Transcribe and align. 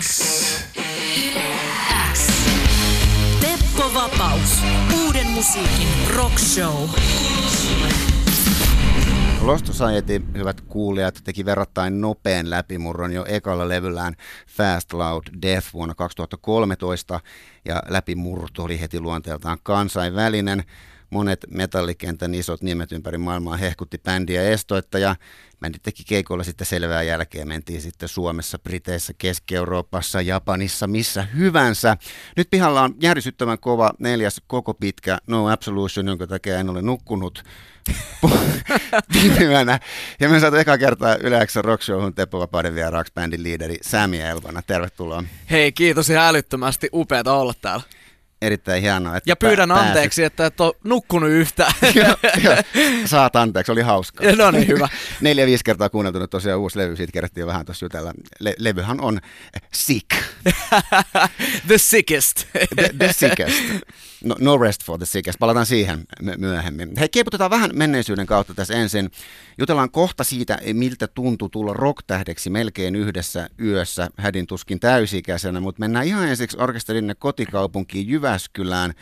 X. 0.00 0.20
Teppo 3.40 3.94
Vapaus. 3.94 4.62
Uuden 5.04 5.26
musiikin 5.26 5.88
rock 6.16 6.38
show. 6.38 6.88
Lost 9.40 9.66
Society, 9.66 10.22
hyvät 10.34 10.60
kuulijat, 10.60 11.20
teki 11.24 11.44
verrattain 11.44 12.00
nopean 12.00 12.50
läpimurron 12.50 13.12
jo 13.12 13.24
ekalla 13.28 13.68
levyllään 13.68 14.14
Fast 14.48 14.92
Loud 14.92 15.22
Death 15.42 15.68
vuonna 15.74 15.94
2013, 15.94 17.20
ja 17.64 17.82
läpimurto 17.88 18.62
oli 18.62 18.80
heti 18.80 19.00
luonteeltaan 19.00 19.58
kansainvälinen. 19.62 20.64
Monet 21.10 21.46
metallikentän 21.50 22.34
isot 22.34 22.62
nimet 22.62 22.92
ympäri 22.92 23.18
maailmaa 23.18 23.56
hehkutti 23.56 23.98
bändiä 23.98 24.42
estoitta, 24.42 24.98
ja 24.98 25.16
bändi 25.60 25.78
teki 25.78 26.04
keikolla 26.04 26.44
sitten 26.44 26.66
selvää 26.66 27.02
jälkeen. 27.02 27.48
Mentiin 27.48 27.80
sitten 27.80 28.08
Suomessa, 28.08 28.58
Briteissä, 28.58 29.12
Keski-Euroopassa, 29.18 30.20
Japanissa, 30.20 30.86
missä 30.86 31.22
hyvänsä. 31.22 31.96
Nyt 32.36 32.50
pihalla 32.50 32.82
on 32.82 32.94
järisyttävän 33.00 33.58
kova 33.58 33.90
neljäs 33.98 34.42
koko 34.46 34.74
pitkä 34.74 35.18
No 35.26 35.48
Absolution, 35.48 36.06
jonka 36.06 36.26
takia 36.26 36.58
en 36.58 36.70
ole 36.70 36.82
nukkunut 36.82 37.44
viime. 39.14 39.80
Ja 40.20 40.28
me 40.28 40.40
saatu 40.40 40.56
eka 40.56 40.78
kertaa 40.78 41.16
Yleensä 41.16 41.62
Rock 41.62 41.82
Showhun 41.82 42.14
Teppo 42.14 42.38
Vapauden 42.38 42.74
vieraaksi 42.74 43.12
bändin 43.14 43.42
liideri 43.42 43.76
Sami 43.82 44.20
Elvana. 44.20 44.62
Tervetuloa. 44.62 45.24
Hei, 45.50 45.72
kiitos 45.72 46.10
ihan 46.10 46.26
älyttömästi. 46.26 46.88
Upeata 46.92 47.32
olla 47.32 47.54
täällä. 47.62 47.84
Erittäin 48.42 48.82
hienoa. 48.82 49.16
Että 49.16 49.30
ja 49.30 49.36
pyydän 49.36 49.68
pää- 49.68 49.78
anteeksi, 49.78 50.24
että 50.24 50.46
et 50.46 50.60
ole 50.60 50.72
nukkunut 50.84 51.30
yhtään. 51.30 51.72
joo, 51.94 52.16
joo. 52.44 52.56
Saat 53.04 53.36
anteeksi, 53.36 53.72
oli 53.72 53.80
hauskaa. 53.82 54.32
no 54.36 54.50
niin, 54.50 54.68
hyvä. 54.68 54.88
Neljä, 55.20 55.46
viisi 55.46 55.64
kertaa 55.64 55.88
kuunneltu 55.88 56.18
nyt 56.18 56.30
tosiaan 56.30 56.60
uusi 56.60 56.78
levy, 56.78 56.96
siitä 56.96 57.12
kerättiin 57.12 57.46
vähän 57.46 57.66
tuossa 57.66 57.84
jutella. 57.84 58.12
Le- 58.40 58.54
levyhän 58.58 59.00
on 59.00 59.20
Sick. 59.74 60.08
the 61.66 61.78
sickest. 61.78 62.44
the, 62.52 62.90
the 62.98 63.12
sickest. 63.12 63.62
No, 64.24 64.34
no 64.40 64.58
rest 64.58 64.84
for 64.84 64.98
the 64.98 65.06
sickest. 65.06 65.38
Palataan 65.38 65.66
siihen 65.66 66.04
myöhemmin. 66.36 66.92
Hei, 66.98 67.08
kieputetaan 67.08 67.50
vähän 67.50 67.70
menneisyyden 67.74 68.26
kautta 68.26 68.54
tässä 68.54 68.74
ensin. 68.74 69.10
Jutellaan 69.58 69.90
kohta 69.90 70.24
siitä, 70.24 70.58
miltä 70.72 71.06
tuntui 71.06 71.50
tulla 71.50 71.72
rocktähdeksi 71.72 72.50
melkein 72.50 72.96
yhdessä 72.96 73.48
yössä 73.60 74.08
hädin 74.18 74.46
tuskin 74.46 74.80
täysikäisenä, 74.80 75.60
mutta 75.60 75.80
mennään 75.80 76.06
ihan 76.06 76.28
ensiksi 76.28 76.56
orkesterinne 76.60 77.14
kotikaupunkiin 77.14 78.08
Jyväskylään. 78.26 78.94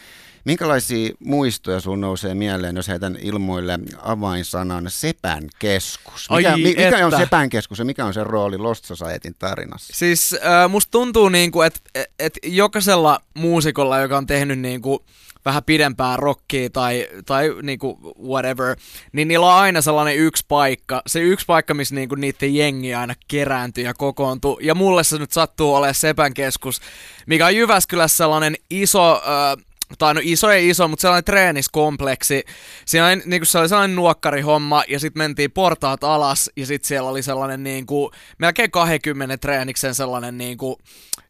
Minkälaisia 0.45 1.15
muistoja 1.19 1.81
sun 1.81 2.01
nousee 2.01 2.35
mieleen, 2.35 2.77
jos 2.77 2.89
heitän 2.89 3.19
ilmoille 3.21 3.79
avainsanan 4.03 4.85
Sepän 4.89 5.49
keskus? 5.59 6.31
Mikä, 6.37 6.53
Ai 6.53 6.63
mikä 6.63 6.89
että. 6.89 7.07
on 7.07 7.13
Sepän 7.17 7.49
keskus 7.49 7.79
ja 7.79 7.85
mikä 7.85 8.05
on 8.05 8.15
sen 8.15 8.27
rooli 8.27 8.59
Lost 8.59 8.85
Societyn 8.85 9.35
tarinassa? 9.39 9.95
Siis 9.97 10.33
äh, 10.33 10.71
musta 10.71 10.91
tuntuu 10.91 11.29
niinku, 11.29 11.63
että 11.63 11.81
et 12.19 12.39
jokaisella 12.43 13.21
muusikolla, 13.35 14.01
joka 14.01 14.17
on 14.17 14.27
tehnyt 14.27 14.59
niinku 14.59 15.05
vähän 15.45 15.65
pidempää 15.65 16.17
rockia 16.17 16.71
tai, 16.71 17.09
tai 17.27 17.51
niinku 17.63 18.15
whatever, 18.29 18.77
niin 19.13 19.29
niillä 19.29 19.47
on 19.47 19.61
aina 19.61 19.83
sellainen 19.83 20.17
yksi 20.17 20.45
paikka. 20.49 21.03
Se 21.07 21.21
yksi 21.21 21.47
paikka, 21.47 21.75
missä 21.75 21.95
niinku 21.95 22.15
niiden 22.15 22.55
jengi 22.55 22.95
aina 22.95 23.15
kerääntyy 23.29 23.85
ja 23.85 23.95
kokoontuu. 23.95 24.59
Ja 24.63 24.75
mulle 24.75 25.05
se 25.05 25.19
nyt 25.19 25.33
sattuu 25.33 25.75
olemaan 25.75 25.95
Sepän 25.95 26.35
keskus, 26.35 26.81
mikä 27.27 27.47
on 27.47 27.57
Jyväskylässä 27.57 28.17
sellainen 28.17 28.55
iso... 28.71 29.13
Äh, 29.15 29.65
tai 29.99 30.15
no 30.15 30.21
iso 30.25 30.51
ei 30.51 30.69
iso, 30.69 30.89
mutta 30.89 31.01
sellainen 31.01 31.25
treeniskompleksi. 31.25 32.45
Siinä 32.87 33.07
oli, 33.07 33.17
niinku, 33.25 33.45
se 33.45 33.59
oli 33.59 33.69
sellainen 33.69 33.97
nuokkarihomma 33.97 34.85
ja 34.89 35.01
sitten 35.01 35.21
mentiin 35.21 35.51
portaat 35.51 36.05
alas 36.05 36.51
ja 36.57 36.67
sitten 36.67 36.89
siellä 36.89 37.11
oli 37.11 37.23
sellainen 37.23 37.65
niinku, 37.65 38.11
melkein 38.39 38.71
20 38.71 39.37
treeniksen 39.37 39.95
sellainen, 39.95 40.39
niinku, 40.39 40.79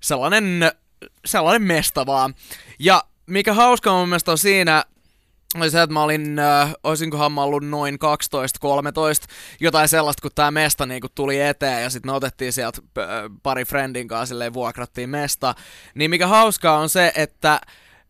sellainen, 0.00 0.72
sellainen 1.24 1.62
mesta 1.62 2.06
vaan. 2.06 2.34
Ja 2.78 3.04
mikä 3.26 3.52
hauska 3.52 3.92
mun 3.92 4.08
mielestä 4.08 4.30
on 4.30 4.38
siinä, 4.38 4.84
oli 5.56 5.70
se, 5.70 5.82
että 5.82 5.94
mä 5.94 6.02
olin, 6.02 6.38
äh, 6.38 6.74
olisinkohan 6.82 7.32
mä 7.32 7.42
ollut 7.42 7.68
noin 7.68 7.94
12-13, 7.94 7.98
jotain 9.60 9.88
sellaista, 9.88 10.22
kun 10.22 10.30
tää 10.34 10.50
mesta 10.50 10.86
niinku 10.86 11.08
tuli 11.14 11.40
eteen 11.40 11.82
ja 11.82 11.90
sitten 11.90 12.12
me 12.12 12.16
otettiin 12.16 12.52
sieltä 12.52 12.82
äh, 12.98 13.06
pari 13.42 13.64
friendin 13.64 14.08
kanssa 14.08 14.26
silleen 14.26 14.52
vuokrattiin 14.52 15.10
mesta. 15.10 15.54
Niin 15.94 16.10
mikä 16.10 16.26
hauskaa 16.26 16.78
on 16.78 16.88
se, 16.88 17.12
että 17.16 17.60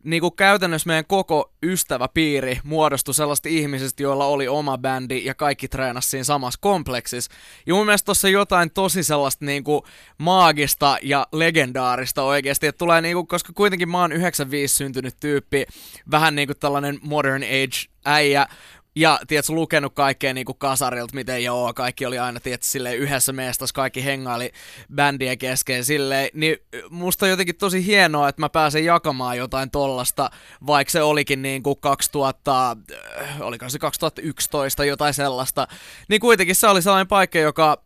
niin 0.05 0.21
kuin 0.21 0.35
käytännössä 0.35 0.87
meidän 0.87 1.05
koko 1.05 1.51
ystäväpiiri 1.63 2.59
muodostui 2.63 3.13
sellaista 3.13 3.49
ihmisistä, 3.49 4.03
joilla 4.03 4.25
oli 4.25 4.47
oma 4.47 4.77
bändi 4.77 5.25
ja 5.25 5.33
kaikki 5.33 5.67
treenasi 5.67 6.09
siinä 6.09 6.23
samassa 6.23 6.59
kompleksissa. 6.61 7.31
Ja 7.65 7.73
mun 7.73 7.85
mielestä 7.85 8.05
tossa 8.05 8.29
jotain 8.29 8.71
tosi 8.71 9.03
sellaista 9.03 9.45
niin 9.45 9.63
kuin 9.63 9.81
maagista 10.17 10.97
ja 11.01 11.27
legendaarista 11.31 12.23
oikeasti, 12.23 12.67
että 12.67 12.79
tulee 12.79 13.01
niin 13.01 13.15
kuin, 13.15 13.27
koska 13.27 13.53
kuitenkin 13.53 13.89
mä 13.89 14.01
oon 14.01 14.11
95 14.11 14.75
syntynyt 14.75 15.15
tyyppi, 15.19 15.65
vähän 16.11 16.35
niin 16.35 16.47
kuin 16.47 16.59
tällainen 16.59 16.99
modern 17.01 17.43
age 17.43 17.91
äijä, 18.05 18.47
ja 18.95 19.19
tiedätkö, 19.27 19.53
lukenut 19.53 19.93
kaikkea 19.93 20.33
niinku 20.33 20.53
kasarilta, 20.53 21.15
miten 21.15 21.43
joo, 21.43 21.73
kaikki 21.73 22.05
oli 22.05 22.19
aina 22.19 22.39
tiedätkö, 22.39 22.67
silleen, 22.67 22.97
yhdessä 22.97 23.33
meestas, 23.33 23.73
kaikki 23.73 24.05
hengaili 24.05 24.51
bändien 24.95 25.37
kesken 25.37 25.85
silleen, 25.85 26.29
niin 26.33 26.57
musta 26.89 27.25
on 27.25 27.29
jotenkin 27.29 27.55
tosi 27.55 27.85
hienoa, 27.85 28.29
että 28.29 28.41
mä 28.41 28.49
pääsen 28.49 28.85
jakamaan 28.85 29.37
jotain 29.37 29.71
tollasta, 29.71 30.29
vaikka 30.67 30.91
se 30.91 31.01
olikin 31.01 31.41
niinku 31.41 31.75
2000, 31.75 32.77
äh, 33.21 33.41
oliko 33.41 33.69
se 33.69 33.79
2011 33.79 34.85
jotain 34.85 35.13
sellaista, 35.13 35.67
niin 36.09 36.21
kuitenkin 36.21 36.55
se 36.55 36.67
oli 36.67 36.81
sellainen 36.81 37.07
paikka, 37.07 37.39
joka 37.39 37.85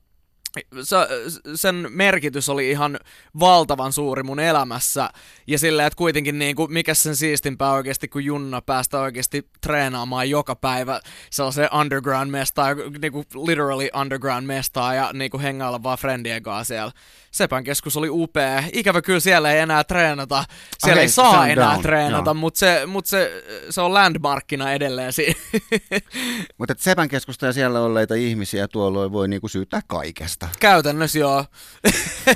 sen 1.56 1.88
merkitys 1.90 2.50
oli 2.50 2.70
ihan 2.70 3.00
valtavan 3.40 3.94
suuri 3.94 4.24
mun 4.24 4.40
elämässä. 4.40 5.10
Ja 5.48 5.60
silleen, 5.60 5.88
että 5.88 5.98
kuitenkin 5.98 6.40
niin 6.40 6.56
kuin, 6.56 6.74
mikä 6.74 6.94
sen 6.94 7.16
siistimpää 7.16 7.72
oikeasti, 7.72 8.08
kun 8.08 8.26
Junna 8.26 8.62
päästä 8.62 9.00
oikeasti 9.00 9.50
treenaamaan 9.62 10.30
joka 10.30 10.56
päivä 10.56 11.00
sellaiseen 11.32 11.70
underground-mestaan, 11.74 12.78
niin 13.02 13.12
kuin 13.12 13.26
literally 13.46 13.90
underground-mestaan 14.02 14.96
ja 14.96 15.14
niin 15.14 15.32
kuin 15.32 15.42
hengailla 15.42 15.84
vaan 15.84 15.98
friendien 15.98 16.44
kanssa 16.44 16.74
siellä. 16.74 16.92
Sepän 17.32 17.64
keskus 17.64 17.98
oli 17.98 18.10
upea. 18.10 18.64
Ikävä 18.74 19.02
kyllä 19.02 19.20
siellä 19.20 19.52
ei 19.52 19.60
enää 19.60 19.84
treenata. 19.84 20.44
Siellä 20.78 20.94
Okei, 20.94 21.02
ei 21.04 21.10
saa 21.10 21.48
enää 21.48 21.72
down, 21.72 21.82
treenata, 21.82 22.34
mutta 22.34 22.60
se, 22.60 22.86
mut 22.86 23.06
se, 23.06 23.44
se 23.70 23.82
on 23.82 23.94
landmarkkina 23.94 24.74
edelleen. 24.74 25.14
Mutta 26.58 26.74
Sepän 26.78 27.10
keskusta 27.10 27.46
ja 27.46 27.54
siellä 27.54 27.80
olleita 27.80 28.16
ihmisiä 28.16 28.68
tuolloin 28.68 29.12
voi 29.12 29.28
niinku 29.28 29.48
syyttää 29.48 29.82
kaikesta. 29.88 30.50
Käytännössä 30.60 31.20
joo. 31.20 31.46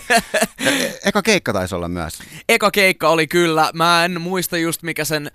Eka 1.06 1.22
keikka 1.22 1.54
taisi 1.54 1.76
olla 1.76 1.88
myös. 1.88 2.14
eka 2.50 2.72
keikka 2.72 3.10
oli 3.10 3.28
kyllä, 3.28 3.72
mä 3.74 4.06
en 4.06 4.22
muista 4.22 4.58
just 4.58 4.84
mikä 4.84 5.06
sen 5.06 5.32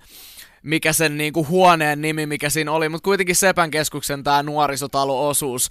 mikä 0.63 0.93
sen 0.93 1.17
niinku 1.17 1.47
huoneen 1.47 2.01
nimi, 2.01 2.25
mikä 2.25 2.49
siinä 2.49 2.71
oli, 2.71 2.89
mutta 2.89 3.03
kuitenkin 3.03 3.35
Sepän 3.35 3.71
keskuksen 3.71 4.23
tämä 4.23 4.43
nuorisotalo-osuus 4.43 5.69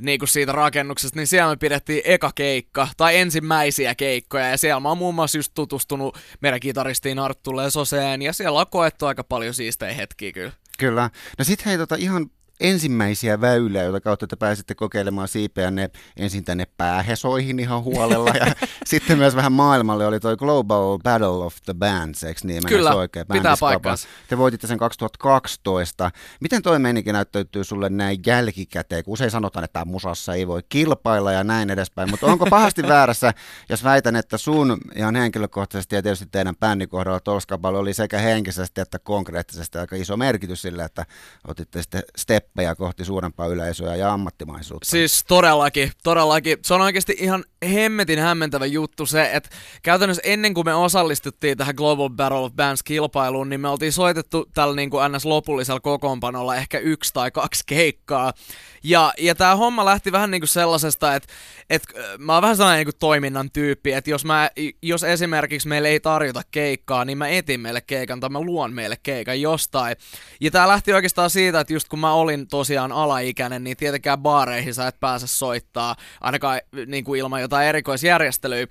niinku 0.00 0.26
siitä 0.26 0.52
rakennuksesta, 0.52 1.18
niin 1.18 1.26
siellä 1.26 1.50
me 1.50 1.56
pidettiin 1.56 2.02
eka 2.04 2.30
keikka, 2.34 2.88
tai 2.96 3.16
ensimmäisiä 3.16 3.94
keikkoja, 3.94 4.48
ja 4.48 4.58
siellä 4.58 4.80
mä 4.80 4.88
oon 4.88 4.98
muun 4.98 5.14
muassa 5.14 5.38
just 5.38 5.52
tutustunut 5.54 6.18
meidän 6.40 6.60
kitaristiin 6.60 7.18
Arttu 7.18 7.56
Lesoseen, 7.56 8.22
ja 8.22 8.32
siellä 8.32 8.60
on 8.60 8.66
koettu 8.70 9.06
aika 9.06 9.24
paljon 9.24 9.54
siistejä 9.54 9.92
hetkiä 9.92 10.32
kyllä. 10.32 10.52
Kyllä. 10.78 11.10
No 11.38 11.44
sit 11.44 11.66
hei 11.66 11.78
tota 11.78 11.94
ihan 11.94 12.30
ensimmäisiä 12.60 13.40
väyliä, 13.40 13.82
joita 13.82 14.00
kautta 14.00 14.26
te 14.26 14.36
pääsitte 14.36 14.74
kokeilemaan 14.74 15.28
siipeänne 15.28 15.90
ensin 16.16 16.44
tänne 16.44 16.66
päähesoihin 16.76 17.60
ihan 17.60 17.84
huolella 17.84 18.30
ja 18.30 18.46
sitten 18.86 19.18
myös 19.18 19.36
vähän 19.36 19.52
maailmalle 19.52 20.06
oli 20.06 20.20
toi 20.20 20.36
Global 20.36 20.98
Battle 20.98 21.28
of 21.28 21.56
the 21.64 21.74
Bands, 21.74 22.24
eikö 22.24 22.40
niin? 22.44 22.62
Kyllä, 22.66 22.94
oikein, 22.94 23.26
pitää 23.32 23.54
paikkansa. 23.60 24.08
Te 24.28 24.38
voititte 24.38 24.66
sen 24.66 24.78
2012. 24.78 26.10
Miten 26.40 26.62
toi 26.62 26.78
meininki 26.78 27.12
näyttäytyy 27.12 27.64
sulle 27.64 27.88
näin 27.88 28.18
jälkikäteen, 28.26 29.04
kun 29.04 29.12
usein 29.12 29.30
sanotaan, 29.30 29.64
että 29.64 29.84
musassa 29.84 30.34
ei 30.34 30.46
voi 30.46 30.60
kilpailla 30.68 31.32
ja 31.32 31.44
näin 31.44 31.70
edespäin, 31.70 32.10
mutta 32.10 32.26
onko 32.26 32.46
pahasti 32.46 32.82
väärässä, 32.88 33.34
jos 33.68 33.84
väitän, 33.84 34.16
että 34.16 34.38
sun 34.38 34.78
ihan 34.96 35.16
henkilökohtaisesti 35.16 35.96
ja 35.96 36.02
tietysti 36.02 36.26
teidän 36.32 36.56
bändin 36.56 36.88
kohdalla 36.88 37.20
Tolskapalla 37.20 37.78
oli 37.78 37.94
sekä 37.94 38.18
henkisesti 38.18 38.80
että 38.80 38.98
konkreettisesti 38.98 39.78
aika 39.78 39.96
iso 39.96 40.16
merkitys 40.16 40.62
sille, 40.62 40.84
että 40.84 41.06
otitte 41.48 41.82
sitten 41.82 42.02
steppejä 42.44 42.74
kohti 42.74 43.04
suurempaa 43.04 43.46
yleisöä 43.46 43.96
ja 43.96 44.12
ammattimaisuutta. 44.12 44.90
Siis 44.90 45.24
todellakin, 45.28 45.92
todellakin. 46.02 46.58
Se 46.62 46.74
on 46.74 46.80
oikeasti 46.80 47.16
ihan 47.18 47.44
hemmetin 47.72 48.18
hämmentävä 48.18 48.66
juttu 48.66 49.06
se, 49.06 49.30
että 49.32 49.50
käytännössä 49.82 50.22
ennen 50.24 50.54
kuin 50.54 50.66
me 50.66 50.74
osallistuttiin 50.74 51.58
tähän 51.58 51.74
Global 51.74 52.10
Battle 52.10 52.38
of 52.38 52.52
Bands-kilpailuun, 52.52 53.48
niin 53.48 53.60
me 53.60 53.68
oltiin 53.68 53.92
soitettu 53.92 54.46
tällä 54.54 54.76
niin 54.76 54.90
kuin 54.90 55.12
NS-lopullisella 55.12 55.80
kokoonpanolla 55.80 56.56
ehkä 56.56 56.78
yksi 56.78 57.12
tai 57.14 57.30
kaksi 57.30 57.64
keikkaa. 57.66 58.32
Ja, 58.84 59.12
ja 59.18 59.34
tämä 59.34 59.56
homma 59.56 59.84
lähti 59.84 60.12
vähän 60.12 60.30
niin 60.30 60.40
kuin 60.40 60.48
sellaisesta, 60.48 61.14
että, 61.14 61.28
että 61.70 61.88
äh, 61.98 62.18
mä 62.18 62.32
oon 62.34 62.42
vähän 62.42 62.56
sellainen 62.56 62.78
niin 62.78 62.94
kuin 62.94 62.98
toiminnan 62.98 63.50
tyyppi, 63.50 63.92
että 63.92 64.10
jos, 64.10 64.24
mä, 64.24 64.50
jos 64.82 65.04
esimerkiksi 65.04 65.68
meille 65.68 65.88
ei 65.88 66.00
tarjota 66.00 66.42
keikkaa, 66.50 67.04
niin 67.04 67.18
mä 67.18 67.28
etin 67.28 67.60
meille 67.60 67.80
keikan 67.80 68.20
tai 68.20 68.30
mä 68.30 68.40
luon 68.40 68.72
meille 68.72 68.96
keikan 69.02 69.40
jostain. 69.40 69.96
Ja 70.40 70.50
tämä 70.50 70.68
lähti 70.68 70.92
oikeastaan 70.92 71.30
siitä, 71.30 71.60
että 71.60 71.72
just 71.72 71.88
kun 71.88 71.98
mä 71.98 72.12
olin 72.12 72.33
tosiaan 72.48 72.92
alaikäinen, 72.92 73.64
niin 73.64 73.76
tietenkään 73.76 74.18
baareihin 74.18 74.74
sä 74.74 74.86
et 74.88 75.00
pääse 75.00 75.26
soittaa, 75.26 75.96
ainakaan 76.20 76.60
niin 76.86 77.04
kuin 77.04 77.20
ilman 77.20 77.40
jotain 77.40 77.68
erikoisjärjestelyä. 77.68 78.66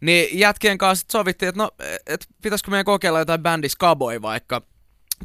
Niin 0.00 0.38
jätkien 0.38 0.78
kanssa 0.78 1.06
sovittiin, 1.12 1.48
että 1.48 1.62
no, 1.62 1.70
et 2.06 2.26
pitäisikö 2.42 2.70
meidän 2.70 2.84
kokeilla 2.84 3.18
jotain 3.18 3.42
bändi 3.42 3.68
Skaboy 3.68 4.22
vaikka. 4.22 4.62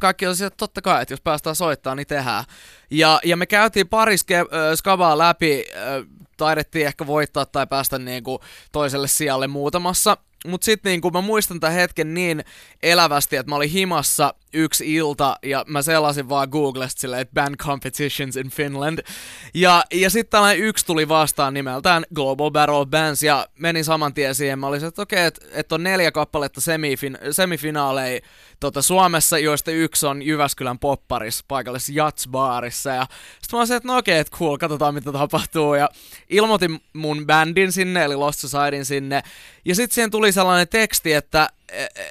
Kaikki 0.00 0.26
oli 0.26 0.34
että 0.46 0.56
totta 0.56 0.82
kai, 0.82 1.02
että 1.02 1.12
jos 1.12 1.20
päästään 1.20 1.56
soittamaan, 1.56 1.96
niin 1.96 2.06
tehdään. 2.06 2.44
Ja, 2.90 3.20
ja 3.24 3.36
me 3.36 3.46
käytiin 3.46 3.88
pari 3.88 4.16
ske- 4.16 4.34
äh, 4.34 4.74
skabaa 4.74 5.18
läpi, 5.18 5.64
äh, 5.76 6.06
taidettiin 6.36 6.86
ehkä 6.86 7.06
voittaa 7.06 7.46
tai 7.46 7.66
päästä 7.66 7.98
niinku 7.98 8.40
toiselle 8.72 9.08
sijalle 9.08 9.46
muutamassa. 9.46 10.16
Mutta 10.46 10.64
sitten 10.64 10.90
niinku, 10.90 11.10
mä 11.10 11.20
muistan 11.20 11.60
tämän 11.60 11.76
hetken 11.76 12.14
niin 12.14 12.44
elävästi, 12.82 13.36
että 13.36 13.50
mä 13.50 13.56
olin 13.56 13.70
himassa 13.70 14.34
yksi 14.52 14.94
ilta 14.94 15.36
ja 15.42 15.64
mä 15.68 15.82
selasin 15.82 16.28
vaan 16.28 16.48
Googlesta 16.48 17.00
silleen, 17.00 17.22
että 17.22 17.34
band 17.34 17.56
competitions 17.56 18.36
in 18.36 18.50
Finland. 18.50 18.98
Ja, 19.54 19.84
ja 19.92 20.10
sitten 20.10 20.30
tällainen 20.30 20.64
yksi 20.64 20.86
tuli 20.86 21.08
vastaan 21.08 21.54
nimeltään 21.54 22.04
Global 22.14 22.68
of 22.68 22.88
Bands 22.88 23.22
ja 23.22 23.46
menin 23.58 23.84
saman 23.84 24.14
tien 24.14 24.34
siihen. 24.34 24.58
Mä 24.58 24.66
olisin, 24.66 24.88
että 24.88 25.02
okei, 25.02 25.18
okay, 25.18 25.26
että 25.26 25.46
et 25.52 25.72
on 25.72 25.82
neljä 25.82 26.12
kappaletta 26.12 26.60
semifin- 26.60 27.32
semifinaaleja 27.32 28.20
tota, 28.60 28.82
Suomessa, 28.82 29.38
joista 29.38 29.70
yksi 29.70 30.06
on 30.06 30.22
Jyväskylän 30.22 30.78
popparis 30.78 31.44
paikallisessa 31.48 31.92
Jatsbaarissa. 31.94 32.90
Ja 32.90 33.06
sitten 33.40 33.56
mä 33.56 33.58
olisin, 33.58 33.76
että 33.76 33.88
no 33.88 33.96
okei, 33.96 34.12
okay, 34.12 34.20
että 34.20 34.36
cool, 34.36 34.58
katsotaan 34.58 34.94
mitä 34.94 35.12
tapahtuu. 35.12 35.74
Ja 35.74 35.88
ilmoitin 36.30 36.80
mun 36.92 37.26
bändin 37.26 37.72
sinne, 37.72 38.04
eli 38.04 38.16
Lost 38.16 38.40
Societyn 38.40 38.84
sinne. 38.84 39.22
Ja 39.64 39.74
sitten 39.74 39.94
siihen 39.94 40.10
tuli 40.10 40.32
sellainen 40.32 40.68
teksti, 40.68 41.12
että 41.12 41.48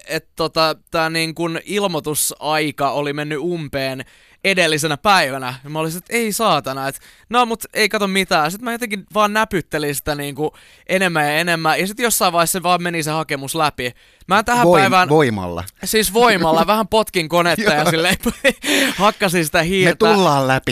et, 0.08 0.28
tota, 0.36 0.76
tämä 0.92 1.10
niin 1.10 1.36
kun 1.36 1.60
ilmoitusaika 1.66 2.92
oli 2.92 3.14
mennyt 3.14 3.40
umpeen 3.40 4.06
edellisenä 4.44 4.98
päivänä. 4.98 5.54
Ja 5.64 5.70
mä 5.70 5.80
olisin, 5.80 5.98
että 5.98 6.14
ei 6.14 6.32
saatana, 6.32 6.88
että 6.88 7.02
no 7.30 7.46
mut 7.46 7.64
ei 7.74 7.90
kato 7.90 8.08
mitään. 8.08 8.52
Sitten 8.52 8.66
mä 8.66 8.72
jotenkin 8.72 9.06
vaan 9.14 9.34
näpyttelin 9.34 9.96
sitä 9.96 10.16
niin 10.16 10.36
kuin 10.36 10.52
enemmän 10.88 11.26
ja 11.26 11.32
enemmän. 11.32 11.80
Ja 11.80 11.88
sitten 11.88 12.04
jossain 12.04 12.34
vaiheessa 12.34 12.60
se 12.60 12.64
vaan 12.64 12.84
meni 12.84 13.04
se 13.04 13.12
hakemus 13.12 13.56
läpi. 13.56 13.92
Mä 14.28 14.44
tähän 14.44 14.68
Voim- 14.68 14.80
päivään... 14.80 15.10
Voimalla. 15.10 15.64
Siis 15.84 16.14
voimalla, 16.14 16.68
vähän 16.68 16.88
potkin 16.88 17.30
konetta 17.30 17.74
ja 17.74 17.90
silleen 17.90 18.16
hakkasin 18.98 19.46
sitä 19.46 19.64
hiirtä. 19.64 20.06
Me 20.06 20.14
tullaan 20.14 20.48
läpi. 20.48 20.72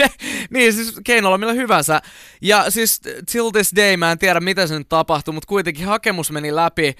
niin, 0.54 0.72
siis 0.72 1.00
keinolla 1.04 1.38
millä 1.38 1.52
hyvänsä. 1.52 2.00
Ja 2.42 2.70
siis 2.70 3.00
till 3.32 3.50
this 3.50 3.72
day 3.76 3.96
mä 3.96 4.12
en 4.12 4.18
tiedä 4.18 4.40
mitä 4.40 4.66
se 4.66 4.78
nyt 4.78 4.88
tapahtui, 4.88 5.34
mutta 5.34 5.48
kuitenkin 5.48 5.86
hakemus 5.86 6.30
meni 6.30 6.54
läpi 6.54 6.94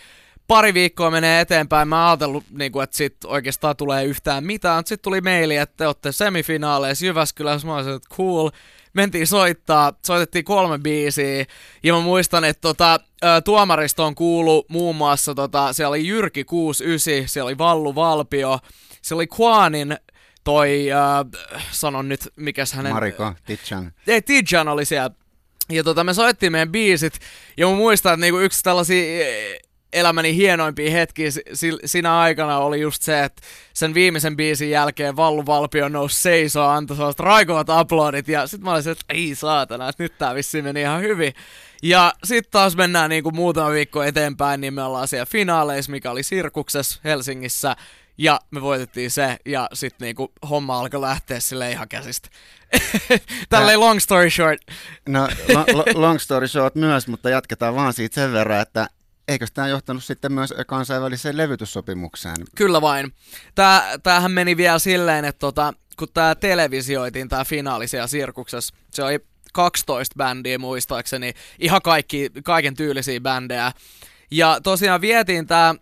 pari 0.48 0.74
viikkoa 0.74 1.10
menee 1.10 1.40
eteenpäin, 1.40 1.88
mä 1.88 2.08
ajatellut, 2.08 2.44
niin 2.50 2.72
kuin, 2.72 2.84
että 2.84 2.96
sit 2.96 3.16
oikeastaan 3.24 3.76
tulee 3.76 4.04
yhtään 4.04 4.44
mitään. 4.44 4.82
Sitten 4.86 5.02
tuli 5.02 5.20
maili, 5.20 5.56
että 5.56 5.76
te 5.76 5.86
olette 5.86 6.12
semifinaaleissa 6.12 7.06
Jyväskylässä. 7.06 7.66
Mä 7.66 7.76
olisin, 7.76 7.94
että 7.94 8.14
cool. 8.16 8.50
Mentiin 8.92 9.26
soittaa, 9.26 9.92
soitettiin 10.06 10.44
kolme 10.44 10.78
biisiä. 10.78 11.44
Ja 11.82 11.94
mä 11.94 12.00
muistan, 12.00 12.44
että 12.44 12.60
tota, 12.60 13.00
tuomaristoon 13.44 14.14
kuulu 14.14 14.64
muun 14.68 14.96
muassa, 14.96 15.34
tota, 15.34 15.72
siellä 15.72 15.88
oli 15.88 16.06
Jyrki 16.06 16.44
69, 16.44 17.28
siellä 17.28 17.48
oli 17.48 17.58
Vallu 17.58 17.94
Valpio, 17.94 18.58
siellä 19.02 19.18
oli 19.18 19.26
Kwaanin 19.26 19.96
toi, 20.44 20.86
äh, 20.92 21.64
sanon 21.70 22.08
nyt, 22.08 22.28
mikäs 22.36 22.72
hänen... 22.72 22.92
Mariko, 22.92 23.32
Titchan. 23.46 23.92
Ei, 24.06 24.22
Titchan 24.22 24.68
oli 24.68 24.84
siellä. 24.84 25.10
Ja 25.68 25.84
tota, 25.84 26.04
me 26.04 26.14
soittiin 26.14 26.52
meidän 26.52 26.72
biisit, 26.72 27.18
ja 27.56 27.66
mä 27.66 27.74
muistan, 27.74 28.12
että 28.14 28.20
niinku 28.20 28.38
yksi 28.38 28.62
tällaisia 28.62 29.24
elämäni 29.92 30.36
hienoimpia 30.36 30.90
hetkiä 30.90 31.30
siinä 31.84 32.18
aikana 32.18 32.58
oli 32.58 32.80
just 32.80 33.02
se, 33.02 33.24
että 33.24 33.42
sen 33.74 33.94
viimeisen 33.94 34.36
biisin 34.36 34.70
jälkeen 34.70 35.16
Vallu 35.16 35.46
Valpio 35.46 35.88
nousi 35.88 36.20
seisoo, 36.20 36.68
antoi 36.68 36.96
sellaiset 36.96 37.20
raikovat 37.20 37.70
aplodit 37.70 38.28
ja 38.28 38.46
sitten 38.46 38.64
mä 38.64 38.72
olisin, 38.72 38.92
että 38.92 39.04
ei 39.08 39.34
saatana, 39.34 39.88
että 39.88 40.02
nyt 40.02 40.18
tää 40.18 40.34
vissiin 40.34 40.64
meni 40.64 40.80
ihan 40.80 41.02
hyvin. 41.02 41.32
Ja 41.82 42.12
sitten 42.24 42.50
taas 42.50 42.76
mennään 42.76 43.10
niinku 43.10 43.30
muutama 43.30 43.70
viikko 43.70 44.02
eteenpäin, 44.02 44.60
niin 44.60 44.74
me 44.74 44.82
ollaan 44.82 45.08
siellä 45.08 45.26
finaaleissa, 45.26 45.92
mikä 45.92 46.10
oli 46.10 46.22
Sirkuksessa 46.22 47.00
Helsingissä, 47.04 47.76
ja 48.18 48.40
me 48.50 48.62
voitettiin 48.62 49.10
se, 49.10 49.36
ja 49.46 49.68
sitten 49.72 50.06
niinku 50.06 50.32
homma 50.50 50.78
alkoi 50.78 51.00
lähteä 51.00 51.40
sille 51.40 51.70
ihan 51.70 51.88
käsistä. 51.88 52.28
Tälleen 53.48 53.80
long 53.80 54.00
story 54.00 54.30
short. 54.30 54.60
No, 55.08 55.28
lo- 55.72 55.84
long 56.06 56.18
story 56.18 56.48
short 56.48 56.74
myös, 56.74 57.08
mutta 57.08 57.30
jatketaan 57.30 57.74
vaan 57.74 57.92
siitä 57.92 58.14
sen 58.14 58.32
verran, 58.32 58.60
että 58.60 58.88
Eikö 59.28 59.46
tämä 59.54 59.68
johtanut 59.68 60.04
sitten 60.04 60.32
myös 60.32 60.54
kansainväliseen 60.66 61.36
levytyssopimukseen? 61.36 62.36
Kyllä 62.56 62.80
vain. 62.80 63.14
Tää, 63.54 63.98
tämähän 64.02 64.32
meni 64.32 64.56
vielä 64.56 64.78
silleen, 64.78 65.24
että 65.24 65.38
tota, 65.38 65.72
kun 65.98 66.08
tämä 66.14 66.34
televisioitiin, 66.34 67.28
tämä 67.28 67.44
finaali 67.44 67.88
siellä 67.88 68.06
sirkuksessa, 68.06 68.74
se 68.90 69.02
oli 69.02 69.18
12 69.52 70.14
bändiä 70.16 70.58
muistaakseni, 70.58 71.34
ihan 71.58 71.82
kaikki, 71.82 72.30
kaiken 72.44 72.74
tyylisiä 72.74 73.20
bändejä. 73.20 73.72
Ja 74.30 74.60
tosiaan 74.62 75.00
vietiin 75.00 75.46
tämä 75.46 75.74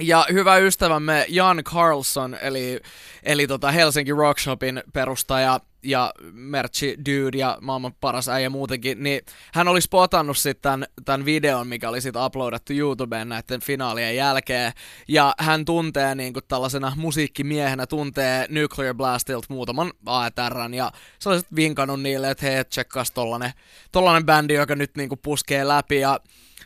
ja 0.00 0.26
hyvä 0.32 0.56
ystävämme 0.56 1.26
Jan 1.28 1.64
Carlson, 1.64 2.36
eli, 2.40 2.80
eli 3.22 3.46
tota 3.46 3.70
Helsinki 3.70 4.12
Rockshopin 4.12 4.82
perustaja 4.92 5.60
ja 5.84 6.12
Merchi 6.32 6.96
Dude 6.98 7.38
ja 7.38 7.58
maailman 7.60 7.94
paras 8.00 8.28
äijä 8.28 8.50
muutenkin, 8.50 9.02
niin 9.02 9.20
hän 9.54 9.68
oli 9.68 9.80
spotannut 9.80 10.36
sitten 10.36 10.62
tämän, 10.62 10.86
tämän 11.04 11.24
videon, 11.24 11.68
mikä 11.68 11.88
oli 11.88 12.00
sitten 12.00 12.24
uploadattu 12.24 12.72
YouTubeen 12.72 13.28
näiden 13.28 13.60
finaalien 13.60 14.16
jälkeen. 14.16 14.72
Ja 15.08 15.34
hän 15.38 15.64
tuntee 15.64 16.14
niin 16.14 16.32
kuin 16.32 16.44
tällaisena 16.48 16.92
musiikkimiehenä, 16.96 17.86
tuntee 17.86 18.46
Nuclear 18.48 18.94
Blastilta 18.94 19.46
muutaman 19.50 19.92
AETRn 20.06 20.74
ja 20.74 20.92
se 21.18 21.28
oli 21.28 21.38
sitten 21.38 21.56
vinkannut 21.56 22.02
niille, 22.02 22.30
että 22.30 22.46
hei, 22.46 22.64
tsekkaas 22.64 23.10
tollanen, 23.10 23.52
tollanen 23.92 24.26
bändi, 24.26 24.54
joka 24.54 24.76
nyt 24.76 24.96
niin 24.96 25.08
kuin 25.08 25.20
puskee 25.22 25.68
läpi 25.68 26.00
ja 26.00 26.20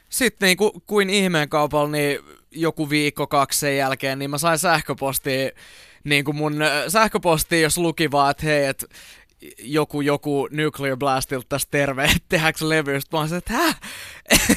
sitten 0.08 0.46
niin 0.46 0.56
kuin, 0.56 0.72
kuin 0.86 1.10
ihmeen 1.10 1.48
kaupalla, 1.48 1.90
niin 1.90 2.18
joku 2.50 2.90
viikko 2.90 3.26
kaksi 3.26 3.58
sen 3.58 3.76
jälkeen, 3.76 4.18
niin 4.18 4.30
mä 4.30 4.38
sain 4.38 4.58
sähköpostia, 4.58 5.50
niin 6.04 6.24
kuin 6.24 6.36
mun 6.36 6.56
sähköpostiin, 6.88 7.62
jos 7.62 7.78
luki 7.78 8.10
vaan, 8.10 8.30
että 8.30 8.46
hei, 8.46 8.64
että 8.64 8.86
joku, 9.58 10.00
joku 10.00 10.48
Nuclear 10.50 10.96
Blastilta 10.96 11.46
tässä 11.48 11.68
terve, 11.70 12.04
että 12.16 12.28
tehdäänkö 12.28 12.68
levy, 12.68 13.00
mä 13.12 13.18
oon 13.18 13.34
että 13.34 13.74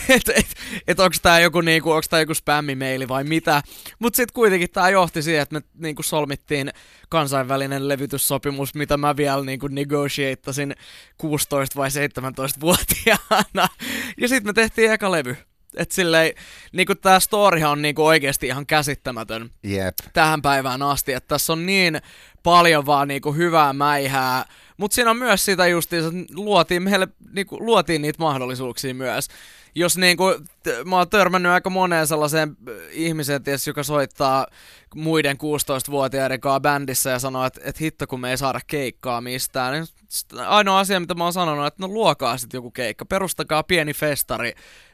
että 0.10 0.34
et, 0.40 0.56
et 0.88 1.00
onko 1.00 1.16
tää 1.22 1.40
joku, 1.40 1.62
niinku, 1.62 1.90
joku 2.20 2.34
spämmimeili 2.34 3.08
vai 3.08 3.24
mitä? 3.24 3.62
Mut 4.00 4.16
sit 4.16 4.32
kuitenkin 4.32 4.70
tää 4.70 4.90
johti 4.90 5.22
siihen, 5.22 5.42
että 5.42 5.56
me 5.56 5.62
niinku 5.78 6.04
solmittiin 6.04 6.72
kansainvälinen 7.10 7.88
levytyssopimus, 7.88 8.76
mitä 8.76 8.98
mä 8.98 9.18
vielä 9.18 9.46
niinku 9.46 9.68
negotiateasin 9.68 10.76
16 11.18 11.80
vai 11.80 11.90
17-vuotiaana. 11.90 13.68
Ja 14.22 14.28
sitten 14.28 14.50
me 14.50 14.54
tehtiin 14.54 14.92
eka 14.92 15.12
levy. 15.12 15.51
Et 15.78 15.92
silleen, 15.92 16.34
niinku 16.72 16.96
tää 16.96 17.20
storyhan 17.20 17.72
on 17.72 17.82
niinku 17.82 18.06
oikeesti 18.06 18.48
ihan 18.48 18.66
käsittämätön 18.66 19.50
Jep. 19.64 19.96
tähän 20.14 20.42
päivään 20.42 20.82
asti, 20.82 21.14
että 21.14 21.28
tässä 21.28 21.54
on 21.54 21.66
niin 21.66 22.02
paljon 22.44 22.86
vaan 22.86 23.08
niinku 23.08 23.34
hyvää 23.34 23.74
mäihää, 23.74 24.46
mutta 24.78 24.96
siinä 24.96 25.12
on 25.12 25.18
myös 25.18 25.46
sitä 25.46 25.68
justiinsa, 25.68 26.08
että 26.08 26.34
luotiin 26.36 26.84
meille, 26.84 27.08
niinku, 27.34 27.66
luotiin 27.66 28.02
niitä 28.02 28.20
mahdollisuuksia 28.20 28.94
myös. 28.94 29.28
Jos 29.76 29.98
niinku, 29.98 30.26
t- 30.64 30.86
mä 30.86 30.98
oon 30.98 31.10
törmännyt 31.10 31.52
aika 31.52 31.70
moneen 31.70 32.08
sellaiseen 32.08 32.50
äh, 32.70 32.76
ihmiseen, 32.92 33.44
ties, 33.44 33.68
joka 33.68 33.84
soittaa 33.84 34.48
muiden 34.96 35.38
16-vuotiaiden 35.38 36.40
kanssa 36.40 36.60
bändissä 36.60 37.10
ja 37.10 37.20
sanoo, 37.20 37.46
että, 37.46 37.62
että 37.64 37.84
hitto 37.84 38.08
kun 38.08 38.20
me 38.20 38.32
ei 38.32 38.38
saada 38.38 38.60
keikkaa 38.68 39.22
mistään. 39.22 39.74
Niin 39.74 39.86
ainoa 40.48 40.80
asia, 40.80 41.00
mitä 41.00 41.14
mä 41.14 41.24
oon 41.24 41.34
sanonut, 41.34 41.66
että 41.66 41.84
no 41.84 41.94
luokaa 41.94 42.38
sitten 42.38 42.58
joku 42.58 42.72
keikka, 42.72 43.06
perustakaa 43.06 43.64
pieni 43.64 43.94
festari, 43.94 44.54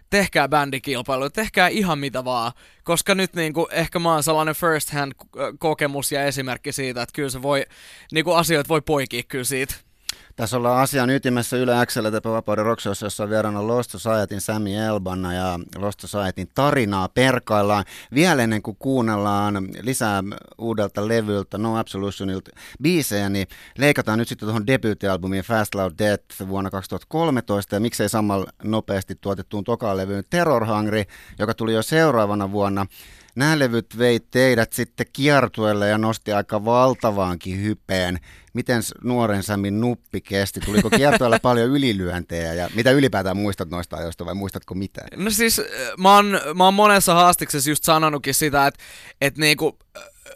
tehkää 0.10 0.48
bändikilpailu, 0.48 1.30
tehkää 1.30 1.68
ihan 1.68 2.00
mitä 2.00 2.26
vaan, 2.26 2.52
koska 2.84 3.16
nyt 3.16 3.34
niinku, 3.34 3.68
ehkä 3.72 4.00
mä 4.00 4.14
oon 4.14 4.24
sellainen 4.24 4.56
first 4.56 4.90
hand 4.90 5.14
kokemus 5.60 6.12
ja 6.12 6.26
esimerkki 6.26 6.72
siitä, 6.72 7.02
että 7.02 7.14
kyllä 7.14 7.30
se 7.30 7.42
voi, 7.42 7.66
niinku 8.12 8.32
asioita 8.32 8.70
voi 8.70 8.82
poikia 8.82 9.24
kyllä 9.24 9.44
siitä. 9.44 9.87
Tässä 10.38 10.58
ollaan 10.58 10.82
asian 10.82 11.10
ytimessä 11.10 11.58
Yle 11.58 11.86
Xllä 11.86 12.12
Vapauden 12.12 12.65
Rockshowssa, 12.65 13.06
jossa 13.06 13.24
on 13.24 13.29
vieraana 13.29 13.67
Lost 13.67 13.91
Societyn 13.91 14.41
Sami 14.41 14.75
Elbanna 14.75 15.34
ja 15.34 15.60
Lost 15.75 16.00
Societyn 16.00 16.48
tarinaa 16.56 17.10
perkaillaan. 17.10 17.86
Vielä 18.13 18.44
ennen 18.44 18.62
kuin 18.62 18.77
kuunnellaan 18.79 19.67
lisää 19.82 20.24
uudelta 20.58 21.08
levyltä 21.08 21.58
No 21.58 21.77
Absolutionilta 21.77 22.51
biisejä, 22.82 23.29
niin 23.29 23.48
leikataan 23.77 24.20
nyt 24.20 24.27
sitten 24.27 24.46
tuohon 24.46 24.67
debyyttialbumiin 24.67 25.44
Fast 25.44 25.75
Loud 25.75 25.94
Death 25.98 26.48
vuonna 26.48 26.70
2013 26.70 27.75
ja 27.75 27.79
miksei 27.79 28.10
samalla 28.10 28.51
nopeasti 28.63 29.15
tuotettuun 29.15 29.63
tokaan 29.63 29.98
levyyn 29.98 30.24
Terror 30.29 30.65
Hungry, 30.65 31.03
joka 31.39 31.53
tuli 31.53 31.74
jo 31.74 31.84
seuraavana 31.84 32.51
vuonna. 32.51 32.86
Nämä 33.38 33.60
levyt 33.60 33.98
vei 33.98 34.20
teidät 34.20 34.74
sitten 34.74 35.06
kiertueelle 35.13 35.88
ja 35.89 35.98
nosti 35.98 36.34
aika 36.34 36.65
valtavaankin 36.65 37.63
hypeen. 37.63 38.20
Miten 38.53 38.82
nuoren 39.03 39.44
Samin 39.44 39.82
nuppi 39.82 40.22
kesti? 40.22 40.60
Tuliko 40.60 40.89
kiertueella 40.89 41.39
paljon 41.44 41.70
ylilyöntejä 41.70 42.53
ja 42.53 42.70
mitä 42.75 42.91
ylipäätään 42.91 43.38
muistat 43.38 43.70
noista 43.70 43.98
ajoista 43.98 44.25
vai 44.25 44.36
muistatko 44.36 44.75
mitään? 44.75 45.08
No 45.15 45.29
siis 45.29 45.62
mä 45.98 46.15
oon, 46.15 46.39
mä 46.56 46.63
oon 46.63 46.74
monessa 46.74 47.13
haastiksessa 47.13 47.70
just 47.70 47.84
sanonutkin 47.84 48.34
sitä, 48.34 48.67
että, 48.67 48.84
että 49.22 49.39
niinku, 49.39 49.77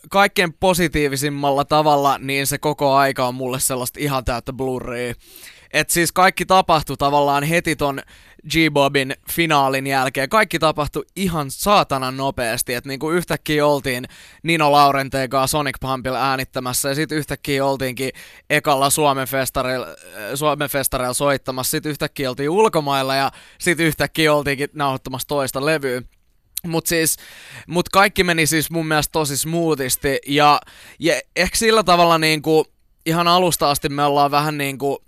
kaikkein 0.09 0.53
positiivisimmalla 0.53 1.65
tavalla 1.65 2.17
niin 2.17 2.47
se 2.47 2.57
koko 2.57 2.93
aika 2.93 3.27
on 3.27 3.35
mulle 3.35 3.59
sellaista 3.59 3.99
ihan 3.99 4.25
täyttä 4.25 4.53
blurria. 4.53 5.13
Et 5.73 5.89
siis 5.89 6.11
kaikki 6.11 6.45
tapahtui 6.45 6.97
tavallaan 6.97 7.43
heti 7.43 7.75
ton 7.75 8.01
G-Bobin 8.49 9.13
finaalin 9.31 9.87
jälkeen. 9.87 10.29
Kaikki 10.29 10.59
tapahtui 10.59 11.05
ihan 11.15 11.51
saatanan 11.51 12.17
nopeasti, 12.17 12.73
että 12.73 12.87
niinku 12.87 13.11
yhtäkkiä 13.11 13.65
oltiin 13.65 14.05
Nino 14.43 14.71
Laurenteen 14.71 15.29
kanssa 15.29 15.57
Sonic 15.57 15.75
Pumpilla 15.81 16.29
äänittämässä 16.29 16.89
ja 16.89 16.95
sitten 16.95 17.17
yhtäkkiä 17.17 17.65
oltiinkin 17.65 18.11
ekalla 18.49 18.89
Suomen 18.89 19.27
festarilla, 19.27 19.87
Suomen 20.35 20.69
festarilla 20.69 21.13
soittamassa, 21.13 21.71
sitten 21.71 21.89
yhtäkkiä 21.89 22.29
oltiin 22.29 22.49
ulkomailla 22.49 23.15
ja 23.15 23.31
sitten 23.59 23.85
yhtäkkiä 23.85 24.33
oltiinkin 24.33 24.69
nauhoittamassa 24.73 25.27
toista 25.27 25.65
levyä. 25.65 26.01
Mutta 26.67 26.89
siis, 26.89 27.17
mut 27.67 27.89
kaikki 27.89 28.23
meni 28.23 28.45
siis 28.45 28.71
mun 28.71 28.87
mielestä 28.87 29.11
tosi 29.11 29.37
smoothisti 29.37 30.19
ja, 30.27 30.61
ja 30.99 31.21
ehkä 31.35 31.57
sillä 31.57 31.83
tavalla 31.83 32.17
niinku, 32.17 32.65
ihan 33.05 33.27
alusta 33.27 33.69
asti 33.69 33.89
me 33.89 34.03
ollaan 34.03 34.31
vähän 34.31 34.57
niinku 34.57 35.03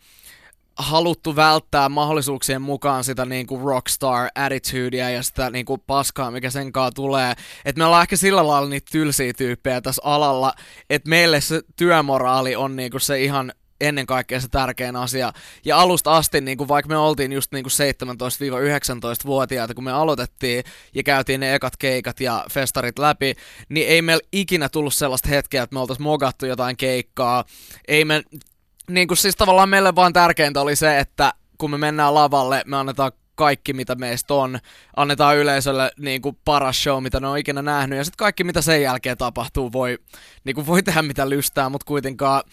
haluttu 0.77 1.35
välttää 1.35 1.89
mahdollisuuksien 1.89 2.61
mukaan 2.61 3.03
sitä 3.03 3.25
niinku 3.25 3.67
rockstar 3.67 4.29
attitudea 4.35 5.09
ja 5.09 5.23
sitä 5.23 5.49
niinku 5.49 5.77
paskaa, 5.77 6.31
mikä 6.31 6.49
sen 6.49 6.71
kanssa 6.71 6.95
tulee. 6.95 7.33
Et 7.65 7.75
me 7.75 7.85
ollaan 7.85 8.01
ehkä 8.01 8.15
sillä 8.15 8.47
lailla 8.47 8.69
niitä 8.69 8.91
tylsiä 8.91 9.33
tyyppejä 9.33 9.81
tässä 9.81 10.01
alalla, 10.05 10.53
että 10.89 11.09
meille 11.09 11.41
se 11.41 11.61
työmoraali 11.75 12.55
on 12.55 12.75
niinku 12.75 12.99
se 12.99 13.23
ihan 13.23 13.53
ennen 13.81 14.05
kaikkea 14.05 14.39
se 14.39 14.47
tärkein 14.47 14.95
asia. 14.95 15.33
Ja 15.65 15.77
alusta 15.77 16.17
asti, 16.17 16.41
niin 16.41 16.57
kuin 16.57 16.67
vaikka 16.67 16.89
me 16.89 16.97
oltiin 16.97 17.33
just 17.33 17.51
niin 17.51 17.63
kuin 17.63 17.71
17-19-vuotiaita, 17.71 19.73
kun 19.73 19.83
me 19.83 19.91
aloitettiin 19.91 20.63
ja 20.95 21.03
käytiin 21.03 21.39
ne 21.39 21.55
ekat 21.55 21.77
keikat 21.77 22.19
ja 22.19 22.45
festarit 22.51 22.99
läpi, 22.99 23.33
niin 23.69 23.87
ei 23.87 24.01
meillä 24.01 24.27
ikinä 24.31 24.69
tullut 24.69 24.93
sellaista 24.93 25.29
hetkeä, 25.29 25.63
että 25.63 25.73
me 25.73 25.79
oltaisiin 25.79 26.03
mogattu 26.03 26.45
jotain 26.45 26.77
keikkaa. 26.77 27.45
Ei 27.87 28.05
me, 28.05 28.23
niin 28.89 29.07
kuin 29.07 29.17
siis 29.17 29.35
tavallaan 29.35 29.69
meille 29.69 29.95
vaan 29.95 30.13
tärkeintä 30.13 30.61
oli 30.61 30.75
se, 30.75 30.99
että 30.99 31.33
kun 31.57 31.71
me 31.71 31.77
mennään 31.77 32.13
lavalle, 32.13 32.63
me 32.65 32.77
annetaan 32.77 33.11
kaikki, 33.35 33.73
mitä 33.73 33.95
meistä 33.95 34.33
on. 34.33 34.59
Annetaan 34.95 35.37
yleisölle 35.37 35.91
niin 35.99 36.21
kuin 36.21 36.37
paras 36.45 36.83
show, 36.83 37.03
mitä 37.03 37.19
ne 37.19 37.27
on 37.27 37.37
ikinä 37.37 37.61
nähnyt. 37.61 37.97
Ja 37.97 38.03
sitten 38.03 38.17
kaikki, 38.17 38.43
mitä 38.43 38.61
sen 38.61 38.81
jälkeen 38.81 39.17
tapahtuu, 39.17 39.71
voi, 39.71 39.97
niin 40.43 40.55
kuin 40.55 40.67
voi 40.67 40.83
tehdä 40.83 41.01
mitä 41.01 41.29
lystää, 41.29 41.69
mutta 41.69 41.85
kuitenkaan 41.85 42.43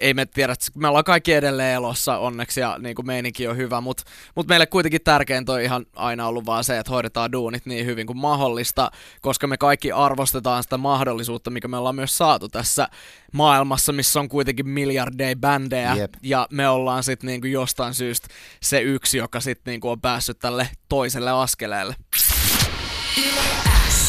ei 0.00 0.14
me 0.14 0.26
tiedä, 0.26 0.52
että 0.52 0.66
me 0.76 0.88
ollaan 0.88 1.04
kaikki 1.04 1.32
edelleen 1.32 1.74
elossa 1.74 2.18
onneksi 2.18 2.60
ja 2.60 2.76
niin 2.78 2.94
kuin 2.94 3.06
meininki 3.06 3.48
on 3.48 3.56
hyvä, 3.56 3.80
mutta 3.80 4.02
mut 4.34 4.46
meille 4.46 4.66
kuitenkin 4.66 5.00
tärkeintä 5.04 5.52
on 5.52 5.60
ihan 5.60 5.86
aina 5.96 6.26
ollut 6.26 6.46
vaan 6.46 6.64
se, 6.64 6.78
että 6.78 6.92
hoidetaan 6.92 7.32
duunit 7.32 7.66
niin 7.66 7.86
hyvin 7.86 8.06
kuin 8.06 8.18
mahdollista, 8.18 8.90
koska 9.20 9.46
me 9.46 9.56
kaikki 9.56 9.92
arvostetaan 9.92 10.62
sitä 10.62 10.76
mahdollisuutta, 10.76 11.50
mikä 11.50 11.68
me 11.68 11.76
ollaan 11.76 11.94
myös 11.94 12.18
saatu 12.18 12.48
tässä 12.48 12.88
maailmassa, 13.32 13.92
missä 13.92 14.20
on 14.20 14.28
kuitenkin 14.28 14.68
miljardeja 14.68 15.36
bändejä 15.36 15.94
Jep. 15.94 16.14
ja 16.22 16.46
me 16.50 16.68
ollaan 16.68 17.02
sitten 17.02 17.26
niin 17.26 17.40
kuin 17.40 17.52
jostain 17.52 17.94
syystä 17.94 18.28
se 18.62 18.80
yksi, 18.80 19.18
joka 19.18 19.40
sitten 19.40 19.70
niin 19.70 19.80
kuin 19.80 19.90
on 19.90 20.00
päässyt 20.00 20.38
tälle 20.38 20.68
toiselle 20.88 21.30
askeleelle. 21.30 21.94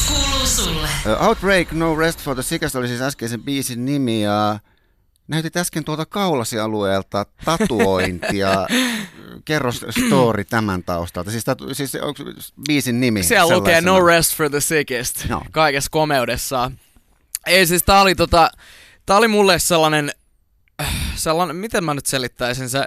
Kuuluu 0.07 0.45
sulle. 0.47 0.87
Uh, 1.05 1.27
Outbreak, 1.27 1.71
No 1.71 1.95
Rest 1.95 2.19
for 2.19 2.35
the 2.35 2.43
Sickest 2.43 2.75
oli 2.75 2.87
siis 2.87 3.01
äskeisen 3.01 3.43
biisin 3.43 3.85
nimi 3.85 4.23
ja 4.23 4.59
näytit 5.29 5.57
äsken 5.57 5.83
tuolta 5.83 6.05
kaulasialueelta 6.05 7.25
tatuointia. 7.45 8.67
Kerro 9.45 9.71
story 9.71 10.43
tämän 10.45 10.83
taustalta. 10.83 11.31
Siis, 11.31 11.43
tatu, 11.45 11.75
siis 11.75 11.95
onko 11.95 12.23
biisin 12.67 12.99
nimi 12.99 13.23
Siellä 13.23 13.55
lukee? 13.55 13.81
No 13.81 14.05
Rest 14.05 14.35
for 14.35 14.49
the 14.49 14.59
Sickest 14.59 15.25
No. 15.29 15.41
kaikessa 15.51 15.89
komeudessaan. 15.91 16.79
Ei 17.45 17.65
siis 17.67 17.83
tää 17.83 18.01
oli 18.01 18.15
tota, 18.15 18.49
tää 19.05 19.17
oli 19.17 19.27
mulle 19.27 19.59
sellainen, 19.59 20.11
sellainen, 21.15 21.55
miten 21.55 21.83
mä 21.83 21.93
nyt 21.93 22.05
selittäisin 22.05 22.69
se, 22.69 22.85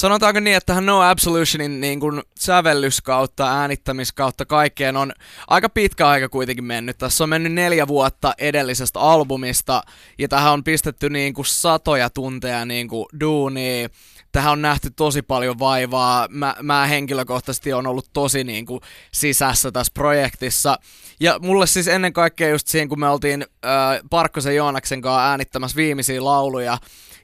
sanotaanko 0.00 0.40
niin, 0.40 0.56
että 0.56 0.80
No 0.80 1.00
Absolutionin 1.02 1.80
niin 1.80 2.00
kuin 2.00 2.22
sävellys 2.38 3.00
kautta, 3.00 3.60
äänittämis 3.60 4.12
kautta 4.12 4.46
kaikkeen 4.46 4.96
on 4.96 5.12
aika 5.48 5.68
pitkä 5.68 6.08
aika 6.08 6.28
kuitenkin 6.28 6.64
mennyt. 6.64 6.98
Tässä 6.98 7.24
on 7.24 7.30
mennyt 7.30 7.52
neljä 7.52 7.88
vuotta 7.88 8.34
edellisestä 8.38 9.00
albumista 9.00 9.82
ja 10.18 10.28
tähän 10.28 10.52
on 10.52 10.64
pistetty 10.64 11.10
niin 11.10 11.34
kuin 11.34 11.46
satoja 11.46 12.10
tunteja 12.10 12.64
niin 12.64 12.88
kuin 12.88 13.06
duunia. 13.20 13.88
Tähän 14.32 14.52
on 14.52 14.62
nähty 14.62 14.90
tosi 14.90 15.22
paljon 15.22 15.58
vaivaa. 15.58 16.28
Mä, 16.30 16.56
mä 16.62 16.86
henkilökohtaisesti 16.86 17.72
on 17.72 17.86
ollut 17.86 18.06
tosi 18.12 18.44
niin 18.44 18.66
kuin 18.66 18.80
sisässä 19.12 19.72
tässä 19.72 19.92
projektissa. 19.94 20.78
Ja 21.20 21.38
mulle 21.38 21.66
siis 21.66 21.88
ennen 21.88 22.12
kaikkea 22.12 22.48
just 22.48 22.66
siinä, 22.68 22.88
kun 22.88 23.00
me 23.00 23.08
oltiin 23.08 23.46
äh, 23.64 24.00
Parkkosen 24.10 24.56
Joonaksen 24.56 25.00
kanssa 25.02 25.30
äänittämässä 25.30 25.76
viimeisiä 25.76 26.24
lauluja, 26.24 26.78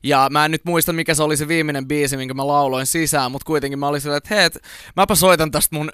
ja 0.06 0.28
mä 0.30 0.44
en 0.44 0.50
nyt 0.50 0.64
muista, 0.64 0.92
mikä 0.92 1.14
se 1.14 1.22
oli 1.22 1.36
se 1.36 1.48
viimeinen 1.48 1.88
biisi, 1.88 2.16
minkä 2.16 2.34
mä 2.34 2.46
lauloin 2.46 2.86
sisään, 2.86 3.32
mutta 3.32 3.46
kuitenkin 3.46 3.78
mä 3.78 3.88
olin 3.88 4.00
silleen, 4.00 4.18
että 4.18 4.34
hei, 4.34 4.44
et, 4.44 4.58
mäpä 4.96 5.14
soitan 5.14 5.50
tästä 5.50 5.76
mun 5.76 5.92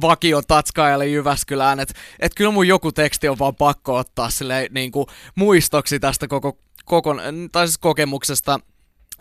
vakio 0.00 0.42
tatskaajalle 0.42 1.06
Jyväskylään, 1.06 1.80
että 1.80 1.94
et 2.20 2.34
kyllä 2.34 2.50
mun 2.50 2.68
joku 2.68 2.92
teksti 2.92 3.28
on 3.28 3.38
vaan 3.38 3.56
pakko 3.56 3.96
ottaa 3.96 4.30
silleen 4.30 4.66
niin 4.70 4.92
kuin 4.92 5.06
muistoksi 5.34 6.00
tästä 6.00 6.28
koko, 6.28 6.58
koko 6.84 7.16
tai 7.52 7.66
siis 7.66 7.78
kokemuksesta. 7.78 8.60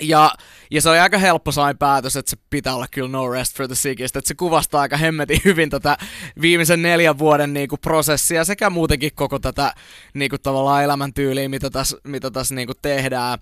Ja, 0.01 0.31
ja 0.71 0.81
se 0.81 0.89
oli 0.89 0.99
aika 0.99 1.17
helppo 1.17 1.51
sain 1.51 1.77
päätös, 1.77 2.15
että 2.15 2.29
se 2.29 2.37
pitää 2.49 2.75
olla 2.75 2.87
kyllä 2.91 3.09
No 3.09 3.29
Rest 3.29 3.57
for 3.57 3.67
the 3.67 3.75
Sickest, 3.75 4.15
että 4.15 4.27
se 4.27 4.35
kuvastaa 4.35 4.81
aika 4.81 4.97
hemmetin 4.97 5.41
hyvin 5.45 5.69
tätä 5.69 5.97
viimeisen 6.41 6.81
neljän 6.81 7.17
vuoden 7.17 7.53
niinku 7.53 7.77
prosessia 7.77 8.45
sekä 8.45 8.69
muutenkin 8.69 9.11
koko 9.15 9.39
tätä 9.39 9.73
niinku 10.13 10.37
tavallaan 10.37 10.83
elämäntyyliä, 10.83 11.49
mitä 11.49 11.69
tässä 11.69 11.97
mitä 12.03 12.31
täs, 12.31 12.51
niinku 12.51 12.73
tehdään. 12.81 13.39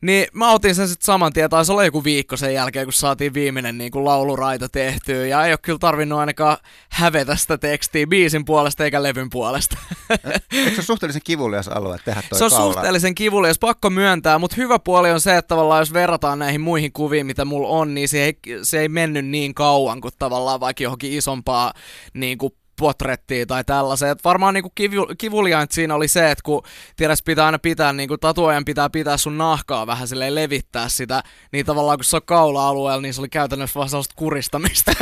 Niin 0.00 0.26
mä 0.32 0.52
otin 0.52 0.74
sen 0.74 0.88
sitten 0.88 1.06
saman 1.06 1.32
tien, 1.32 1.50
taisi 1.50 1.72
olla 1.72 1.84
joku 1.84 2.04
viikko 2.04 2.36
sen 2.36 2.54
jälkeen, 2.54 2.86
kun 2.86 2.92
saatiin 2.92 3.34
viimeinen 3.34 3.78
niin 3.78 3.90
kuin 3.90 4.04
lauluraita 4.04 4.68
tehtyä, 4.68 5.26
ja 5.26 5.44
ei 5.44 5.52
ole 5.52 5.58
kyllä 5.62 5.78
tarvinnut 5.78 6.18
ainakaan 6.18 6.56
hävetä 6.90 7.36
sitä 7.36 7.58
tekstiä 7.58 8.06
biisin 8.06 8.44
puolesta 8.44 8.84
eikä 8.84 9.02
levyn 9.02 9.30
puolesta. 9.30 9.76
Eikö 10.10 10.70
se 10.70 10.76
ole 10.76 10.82
suhteellisen 10.82 11.22
kivulias 11.24 11.68
alue 11.68 11.98
tehdä 12.04 12.22
toi 12.30 12.38
se 12.38 12.44
on 12.44 12.50
kaula? 12.50 12.72
suhteellisen 12.72 13.14
kivulias, 13.14 13.58
pakko 13.58 13.90
myöntää, 13.90 14.38
mutta 14.38 14.56
hyvä 14.56 14.78
puoli 14.78 15.10
on 15.10 15.20
se, 15.20 15.36
että 15.36 15.48
tavallaan 15.48 15.80
jos 15.80 15.92
verrataan 15.92 16.38
näihin 16.38 16.60
muihin 16.60 16.92
kuviin, 16.92 17.26
mitä 17.26 17.44
mulla 17.44 17.68
on, 17.68 17.94
niin 17.94 18.08
se 18.08 18.24
ei, 18.24 18.38
se 18.62 18.80
ei 18.80 18.88
mennyt 18.88 19.26
niin 19.26 19.54
kauan 19.54 20.00
kuin 20.00 20.14
tavallaan 20.18 20.60
vaikka 20.60 20.82
johonkin 20.82 21.12
isompaa 21.12 21.72
niin 22.14 22.38
kuin 22.38 22.52
potrettia 22.80 23.46
tai 23.46 23.64
tällaiseen. 23.64 24.12
Et 24.12 24.24
varmaan 24.24 24.54
niinku 24.54 24.70
kivu, 24.70 25.06
siinä 25.70 25.94
oli 25.94 26.08
se, 26.08 26.30
että 26.30 26.42
kun 26.42 26.62
tiedäs 26.96 27.22
pitää 27.22 27.46
aina 27.46 27.58
pitää, 27.58 27.92
niinku 27.92 28.18
tatuojan 28.18 28.64
pitää 28.64 28.90
pitää 28.90 29.16
sun 29.16 29.38
nahkaa 29.38 29.86
vähän 29.86 30.08
silleen 30.08 30.34
levittää 30.34 30.88
sitä, 30.88 31.22
niin 31.52 31.66
tavallaan 31.66 31.98
kun 31.98 32.04
se 32.04 32.16
on 32.16 32.22
kaula-alueella, 32.24 33.02
niin 33.02 33.14
se 33.14 33.20
oli 33.20 33.28
käytännössä 33.28 33.78
vaan 33.78 33.88
sellaista 33.88 34.14
kuristamista. 34.16 34.92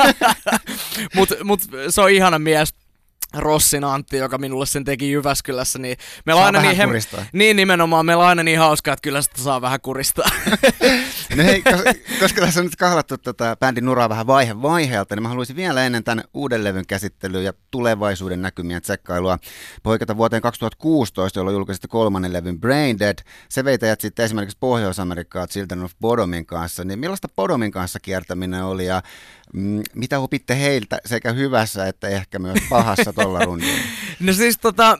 mut, 1.17 1.29
mut 1.45 1.61
se 1.89 2.01
on 2.01 2.11
ihana 2.11 2.39
mies, 2.39 2.75
Rossin 3.37 3.85
Antti, 3.85 4.17
joka 4.17 4.39
minulle 4.39 4.67
sen 4.67 4.85
teki 4.85 5.11
Jyväskylässä, 5.13 5.79
niin 5.79 5.97
meillä 6.27 6.41
on 6.41 6.47
aina 6.47 6.61
niin, 6.61 6.77
hem- 6.77 7.27
niin 7.33 7.57
nimenomaan, 7.57 8.07
meillä 8.07 8.23
on 8.23 8.29
aina 8.29 8.43
niin 8.43 8.59
hauskaa, 8.59 8.95
että 8.95 9.03
kyllä 9.03 9.23
sitä 9.23 9.43
saa 9.43 9.61
vähän 9.61 9.81
kuristaa. 9.81 10.29
No 11.37 11.45
hei, 11.45 11.63
koska, 11.63 11.93
koska 12.21 12.41
tässä 12.41 12.61
on 12.61 12.67
nyt 12.67 12.77
kahlattu 12.77 13.19
tätä 13.19 13.57
bändin 13.61 13.85
nuraa 13.85 14.09
vähän 14.09 14.27
vaihe 14.27 14.63
vaiheelta, 14.63 15.17
niin 15.17 15.23
mä 15.23 15.29
haluaisin 15.29 15.57
vielä 15.57 15.87
ennen 15.87 16.05
tämän 16.05 16.25
uuden 16.35 16.65
levyn 16.65 16.87
käsittelyä 16.87 17.43
ja 17.43 17.53
tulevaisuuden 17.71 18.43
näkymien 18.43 18.83
tsekkailua 18.83 19.39
poiketa 19.83 20.17
vuoteen 20.17 20.43
2016, 20.43 21.39
jolloin 21.39 21.55
julkaisitte 21.55 21.89
kolmannen 21.89 22.33
levyn 22.33 22.61
Brain 22.61 22.99
Dead. 22.99 23.19
Se 23.49 23.65
vei 23.65 23.79
teidät 23.79 24.01
sitten 24.01 24.25
esimerkiksi 24.25 24.57
Pohjois-Amerikkaa 24.61 25.47
Children 25.47 25.85
of 25.85 25.93
Bodomin 26.01 26.47
kanssa. 26.47 26.85
Niin 26.85 26.99
millaista 26.99 27.29
Bodomin 27.37 27.71
kanssa 27.71 28.01
kiertäminen 28.01 28.65
oli 28.65 28.87
ja 28.87 29.03
mitä 29.95 30.19
opitte 30.19 30.59
heiltä 30.59 30.99
sekä 31.07 31.33
hyvässä 31.33 31.87
että 31.87 32.09
ehkä 32.09 32.39
myös 32.39 32.59
pahassa 32.71 33.13
tuolla 33.13 33.39
rundilla? 33.45 33.79
No 34.21 34.33
siis 34.33 34.59
tota, 34.59 34.99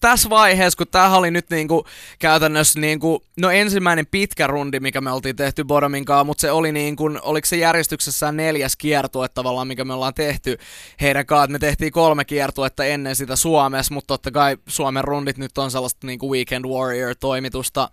tässä 0.00 0.30
vaiheessa, 0.30 0.76
kun 0.76 0.86
tämähän 0.90 1.18
oli 1.18 1.30
nyt 1.30 1.50
niinku 1.50 1.84
käytännössä 2.18 2.80
niinku, 2.80 3.24
no 3.36 3.50
ensimmäinen 3.50 4.06
pitkä 4.06 4.46
rundi, 4.46 4.80
mikä 4.80 5.00
me 5.00 5.12
oltiin 5.12 5.36
tehty 5.36 5.64
Bodomin 5.64 6.04
kanssa, 6.04 6.24
mutta 6.24 6.40
se 6.40 6.50
oli 6.50 6.72
niinku, 6.72 7.10
oliko 7.22 7.46
se 7.46 7.56
järjestyksessään 7.56 8.36
neljäs 8.36 8.76
kiertue 8.76 9.28
tavallaan, 9.28 9.68
mikä 9.68 9.84
me 9.84 9.94
ollaan 9.94 10.14
tehty 10.14 10.58
heidän 11.00 11.26
kanssaan. 11.26 11.52
Me 11.52 11.58
tehtiin 11.58 11.92
kolme 11.92 12.24
kiertuetta 12.24 12.84
ennen 12.84 13.16
sitä 13.16 13.36
Suomessa, 13.36 13.94
mutta 13.94 14.06
totta 14.06 14.30
kai 14.30 14.56
Suomen 14.66 15.04
rundit 15.04 15.38
nyt 15.38 15.58
on 15.58 15.70
sellaista 15.70 16.06
niinku 16.06 16.32
Weekend 16.32 16.64
Warrior-toimitusta 16.64 17.90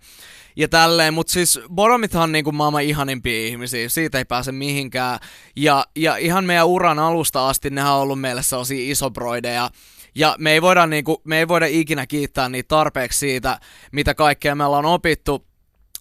ja 0.56 0.68
tälleen, 0.68 1.14
mutta 1.14 1.32
siis 1.32 1.60
Boromithan 1.74 2.22
on 2.22 2.32
niinku 2.32 2.52
maailman 2.52 2.82
ihanimpia 2.82 3.46
ihmisiä, 3.46 3.88
siitä 3.88 4.18
ei 4.18 4.24
pääse 4.24 4.52
mihinkään. 4.52 5.18
Ja, 5.56 5.85
ja 5.96 6.16
ihan 6.16 6.44
meidän 6.44 6.66
uran 6.66 6.98
alusta 6.98 7.48
asti 7.48 7.70
nehän 7.70 7.92
on 7.92 8.00
ollut 8.00 8.20
meille 8.20 8.42
sellaisia 8.42 8.90
isobroideja, 8.90 9.70
ja 10.14 10.36
me 10.38 10.52
ei 10.52 10.62
voida, 10.62 10.86
niinku, 10.86 11.20
me 11.24 11.38
ei 11.38 11.48
voida 11.48 11.66
ikinä 11.66 12.06
kiittää 12.06 12.48
niitä 12.48 12.68
tarpeeksi 12.68 13.18
siitä, 13.18 13.60
mitä 13.92 14.14
kaikkea 14.14 14.54
me 14.54 14.64
ollaan 14.64 14.84
opittu. 14.84 15.46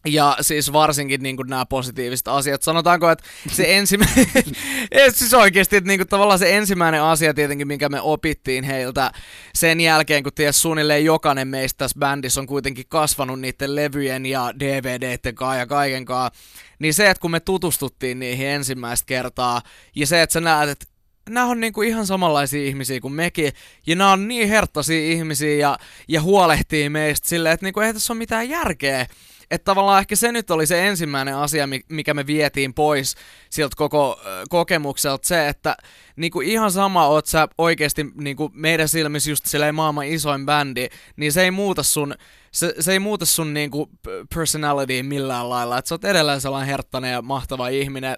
Ja 0.05 0.37
siis 0.41 0.73
varsinkin 0.73 1.23
niin 1.23 1.37
nämä 1.47 1.65
positiiviset 1.65 2.27
asiat. 2.27 2.61
Sanotaanko, 2.61 3.09
että 3.09 3.23
se 3.51 3.77
ensimmäinen, 3.77 4.27
siis 5.13 5.33
oikeasti, 5.33 5.75
että 5.75 5.87
niin 5.87 5.99
kuin, 5.99 6.07
tavallaan 6.07 6.39
se 6.39 6.57
ensimmäinen 6.57 7.03
asia 7.03 7.33
tietenkin, 7.33 7.67
minkä 7.67 7.89
me 7.89 8.01
opittiin 8.01 8.63
heiltä 8.63 9.11
sen 9.55 9.81
jälkeen, 9.81 10.23
kun 10.23 10.33
ties 10.33 10.61
suunnilleen 10.61 11.05
jokainen 11.05 11.47
meistä 11.47 11.77
tässä 11.77 11.99
bändissä 11.99 12.41
on 12.41 12.47
kuitenkin 12.47 12.85
kasvanut 12.89 13.39
niiden 13.39 13.75
levyjen 13.75 14.25
ja 14.25 14.53
DVDten 14.59 15.35
kanssa 15.35 15.59
ja 15.59 15.67
kaiken 15.67 16.05
kanssa, 16.05 16.41
niin 16.79 16.93
se, 16.93 17.09
että 17.09 17.21
kun 17.21 17.31
me 17.31 17.39
tutustuttiin 17.39 18.19
niihin 18.19 18.47
ensimmäistä 18.47 19.05
kertaa, 19.05 19.61
ja 19.95 20.07
se, 20.07 20.21
että 20.21 20.33
sä 20.33 20.41
näet, 20.41 20.69
että 20.69 20.85
nämä 21.29 21.45
on 21.45 21.59
niinku 21.59 21.81
ihan 21.81 22.07
samanlaisia 22.07 22.67
ihmisiä 22.67 22.99
kuin 22.99 23.13
mekin, 23.13 23.53
ja 23.87 23.95
nämä 23.95 24.11
on 24.11 24.27
niin 24.27 24.49
herttaisia 24.49 25.11
ihmisiä 25.11 25.55
ja, 25.55 25.77
ja 26.07 26.21
huolehtii 26.21 26.89
meistä 26.89 27.29
silleen, 27.29 27.53
että 27.53 27.65
niinku, 27.65 27.79
ei 27.79 27.93
tässä 27.93 28.13
ole 28.13 28.17
mitään 28.17 28.49
järkeä. 28.49 29.07
Että 29.51 29.65
tavallaan 29.65 29.99
ehkä 29.99 30.15
se 30.15 30.31
nyt 30.31 30.51
oli 30.51 30.67
se 30.67 30.87
ensimmäinen 30.87 31.35
asia, 31.35 31.67
mikä 31.89 32.13
me 32.13 32.27
vietiin 32.27 32.73
pois 32.73 33.15
siltä 33.49 33.75
koko 33.77 34.21
kokemukselta, 34.49 35.27
se, 35.27 35.47
että 35.47 35.77
niinku 36.15 36.41
ihan 36.41 36.71
sama 36.71 37.07
oot 37.07 37.25
sä 37.25 37.47
oikeasti 37.57 38.05
niinku 38.15 38.51
meidän 38.53 38.87
silmissä 38.87 39.29
just 39.29 39.45
silleen 39.45 39.75
maailman 39.75 40.07
isoin 40.07 40.45
bändi, 40.45 40.87
niin 41.15 41.31
se 41.31 41.43
ei 41.43 41.51
muuta 41.51 41.83
sun, 41.83 42.15
se, 42.51 42.73
se 42.79 42.91
ei 42.91 42.99
muuta 42.99 43.25
sun 43.25 43.53
niinku 43.53 43.89
personality 44.35 45.03
millään 45.03 45.49
lailla, 45.49 45.77
että 45.77 45.89
sä 45.89 45.95
oot 45.95 46.05
edelleen 46.05 46.41
sellainen 46.41 46.69
herttainen 46.69 47.11
ja 47.11 47.21
mahtava 47.21 47.67
ihminen, 47.67 48.17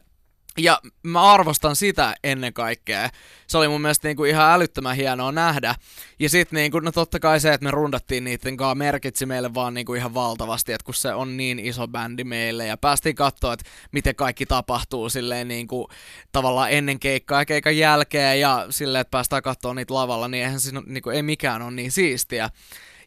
ja 0.57 0.81
mä 1.03 1.21
arvostan 1.21 1.75
sitä 1.75 2.15
ennen 2.23 2.53
kaikkea. 2.53 3.09
Se 3.47 3.57
oli 3.57 3.67
mun 3.67 3.81
mielestä 3.81 4.07
niinku 4.07 4.23
ihan 4.23 4.53
älyttömän 4.53 4.95
hienoa 4.95 5.31
nähdä. 5.31 5.75
Ja 6.19 6.29
sitten 6.29 6.57
niinku, 6.57 6.79
no 6.79 6.91
totta 6.91 7.19
kai 7.19 7.39
se, 7.39 7.53
että 7.53 7.65
me 7.65 7.71
rundattiin 7.71 8.23
niiden 8.23 8.57
kanssa 8.57 8.75
merkitsi 8.75 9.25
meille 9.25 9.53
vaan 9.53 9.73
niinku 9.73 9.93
ihan 9.93 10.13
valtavasti, 10.13 10.73
että 10.73 10.85
kun 10.85 10.93
se 10.93 11.13
on 11.13 11.37
niin 11.37 11.59
iso 11.59 11.87
bändi 11.87 12.23
meille. 12.23 12.65
Ja 12.65 12.77
päästiin 12.77 13.15
katsoa, 13.15 13.53
että 13.53 13.65
miten 13.91 14.15
kaikki 14.15 14.45
tapahtuu 14.45 15.09
silleen 15.09 15.47
niinku, 15.47 15.89
tavallaan 16.31 16.71
ennen 16.71 16.99
keikkaa 16.99 17.41
ja 17.41 17.45
keikan 17.45 17.77
jälkeen. 17.77 18.39
Ja 18.39 18.67
silleen, 18.69 19.01
että 19.01 19.11
päästään 19.11 19.41
katsoa 19.41 19.73
niitä 19.73 19.93
lavalla, 19.93 20.27
niin 20.27 20.43
eihän 20.43 20.59
siinä, 20.59 20.81
niinku, 20.85 21.09
ei 21.09 21.23
mikään 21.23 21.61
ole 21.61 21.71
niin 21.71 21.91
siistiä. 21.91 22.49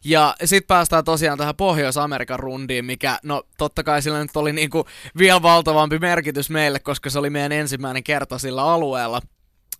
Ja 0.03 0.35
sitten 0.45 0.67
päästään 0.67 1.03
tosiaan 1.03 1.37
tähän 1.37 1.55
Pohjois-Amerikan 1.55 2.39
rundiin, 2.39 2.85
mikä, 2.85 3.19
no 3.23 3.43
totta 3.57 3.83
kai 3.83 4.01
sillä 4.01 4.19
nyt 4.19 4.37
oli 4.37 4.53
niinku 4.53 4.85
vielä 5.17 5.41
valtavampi 5.41 5.99
merkitys 5.99 6.49
meille, 6.49 6.79
koska 6.79 7.09
se 7.09 7.19
oli 7.19 7.29
meidän 7.29 7.51
ensimmäinen 7.51 8.03
kerta 8.03 8.37
sillä 8.37 8.63
alueella. 8.63 9.21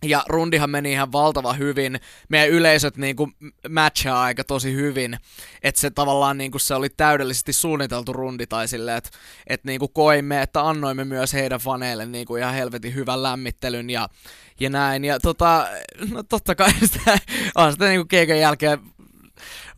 Ja 0.04 0.24
rundihan 0.28 0.70
meni 0.70 0.92
ihan 0.92 1.12
valtava 1.12 1.52
hyvin. 1.52 2.00
Meidän 2.28 2.48
yleisöt 2.48 2.96
niinku 2.96 3.30
matchaa 3.68 4.22
aika 4.22 4.44
tosi 4.44 4.74
hyvin. 4.74 5.18
Että 5.62 5.80
se 5.80 5.90
tavallaan 5.90 6.38
niinku 6.38 6.58
se 6.58 6.74
oli 6.74 6.88
täydellisesti 6.88 7.52
suunniteltu 7.52 8.12
rundi 8.12 8.46
tai 8.46 8.68
silleen, 8.68 8.98
että 8.98 9.10
et 9.46 9.64
niinku 9.64 9.88
koimme, 9.88 10.42
että 10.42 10.68
annoimme 10.68 11.04
myös 11.04 11.32
heidän 11.32 11.60
faneille 11.60 12.06
niinku 12.06 12.36
ihan 12.36 12.54
helvetin 12.54 12.94
hyvän 12.94 13.22
lämmittelyn 13.22 13.90
ja, 13.90 14.08
ja 14.60 14.70
näin. 14.70 15.04
Ja 15.04 15.20
tota, 15.20 15.68
no 16.10 16.22
totta 16.22 16.54
kai 16.54 16.72
sitä, 16.92 17.18
on 17.54 17.72
sitä 17.72 17.84
niinku 17.84 18.06
keikan 18.06 18.38
jälkeen 18.38 18.78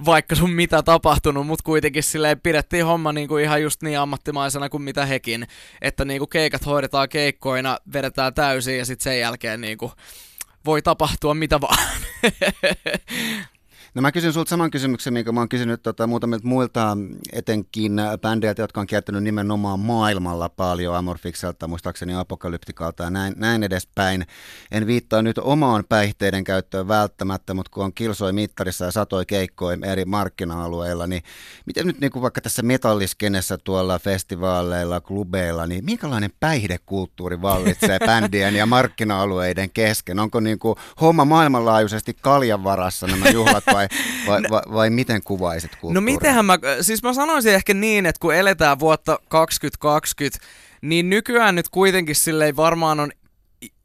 vaikka 0.04 0.35
sun 0.35 0.50
mitä 0.50 0.83
tapahtunut, 0.83 1.47
mutta 1.47 1.62
kuitenkin 1.64 2.02
silleen 2.02 2.40
pidettiin 2.40 2.87
homma 2.87 3.12
niinku 3.12 3.37
ihan 3.37 3.62
just 3.62 3.83
niin 3.83 3.99
ammattimaisena 3.99 4.68
kuin 4.68 4.83
mitä 4.83 5.06
hekin, 5.06 5.47
että 5.80 6.04
niinku 6.04 6.26
keikat 6.26 6.66
hoidetaan 6.66 7.09
keikkoina, 7.09 7.78
vedetään 7.92 8.35
täysin 8.35 8.78
ja 8.78 8.85
sitten 8.85 9.04
sen 9.04 9.21
jälkeen 9.21 9.61
niinku 9.61 9.92
voi 10.66 10.83
tapahtua 10.83 11.35
mitä 11.35 11.61
vaan. 11.61 11.88
No 13.94 14.02
mä 14.02 14.12
kysyn 14.12 14.32
sulta 14.32 14.50
saman 14.50 14.70
kysymyksen, 14.70 15.12
minkä 15.12 15.32
mä 15.32 15.40
oon 15.40 15.48
kysynyt 15.48 15.82
tota, 15.82 16.06
muutamilta 16.06 16.48
muilta 16.48 16.96
etenkin 17.32 17.92
bändeiltä, 18.20 18.62
jotka 18.62 18.80
on 18.80 18.86
kiertänyt 18.86 19.22
nimenomaan 19.22 19.80
maailmalla 19.80 20.48
paljon, 20.48 20.96
Amorfikselta, 20.96 21.68
muistaakseni 21.68 22.14
Apokalyptikalta 22.14 23.02
ja 23.02 23.10
näin, 23.10 23.34
näin 23.36 23.62
edespäin. 23.62 24.26
En 24.70 24.86
viittaa 24.86 25.22
nyt 25.22 25.38
omaan 25.38 25.84
päihteiden 25.88 26.44
käyttöön 26.44 26.88
välttämättä, 26.88 27.54
mutta 27.54 27.70
kun 27.70 27.84
on 27.84 27.94
kilsoi 27.94 28.32
mittarissa 28.32 28.84
ja 28.84 28.90
satoi 28.90 29.26
keikkoja 29.26 29.78
eri 29.84 30.04
markkina-alueilla, 30.04 31.06
niin 31.06 31.22
miten 31.66 31.86
nyt 31.86 32.00
niin 32.00 32.10
kuin 32.10 32.22
vaikka 32.22 32.40
tässä 32.40 32.62
metalliskenessä 32.62 33.58
tuolla 33.58 33.98
festivaaleilla, 33.98 35.00
klubeilla, 35.00 35.66
niin 35.66 35.84
minkälainen 35.84 36.30
päihdekulttuuri 36.40 37.42
vallitsee 37.42 37.98
bändien 38.06 38.54
ja 38.54 38.66
markkina-alueiden 38.66 39.70
kesken? 39.70 40.18
Onko 40.18 40.40
niin 40.40 40.58
kuin 40.58 40.76
homma 41.00 41.24
maailmanlaajuisesti 41.24 42.16
kaljan 42.20 42.64
varassa 42.64 43.06
nämä 43.06 43.28
juhlat 43.28 43.64
vai 43.72 43.83
vai, 44.26 44.42
vai, 44.42 44.50
vai, 44.50 44.62
vai 44.72 44.90
miten 44.90 45.22
kuvaisit 45.22 45.70
kulttuuria? 45.70 45.94
No 45.94 46.00
mitenhän 46.00 46.44
mä, 46.44 46.59
siis 46.80 47.02
mä 47.02 47.12
sanoisin 47.12 47.54
ehkä 47.54 47.74
niin, 47.74 48.06
että 48.06 48.20
kun 48.20 48.35
eletään 48.35 48.78
vuotta 48.78 49.18
2020, 49.28 50.46
niin 50.82 51.11
nykyään 51.11 51.54
nyt 51.54 51.68
kuitenkin 51.68 52.16
silleen 52.16 52.56
varmaan 52.56 53.00
on 53.00 53.11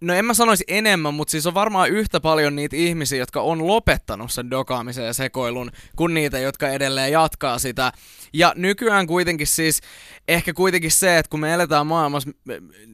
no 0.02 0.14
en 0.14 0.26
mä 0.26 0.34
sanoisi 0.34 0.64
enemmän, 0.68 1.14
mutta 1.14 1.32
siis 1.32 1.48
on 1.48 1.54
varmaan 1.54 1.90
yhtä 1.90 2.20
paljon 2.20 2.56
niitä 2.56 2.76
ihmisiä, 2.76 3.20
jotka 3.20 3.42
on 3.42 3.68
lopettanut 3.68 4.32
sen 4.32 4.50
dokaamisen 4.50 5.06
ja 5.06 5.14
sekoilun, 5.14 5.72
kuin 5.96 6.14
niitä, 6.14 6.40
jotka 6.40 6.70
edelleen 6.70 7.12
jatkaa 7.12 7.60
sitä. 7.60 7.92
Ja 8.34 8.54
nykyään 8.56 9.08
kuitenkin 9.08 9.48
siis, 9.48 9.82
ehkä 10.28 10.54
kuitenkin 10.54 10.92
se, 10.92 11.18
että 11.18 11.30
kun 11.30 11.40
me 11.40 11.54
eletään 11.54 11.88
maailmassa, 11.88 12.30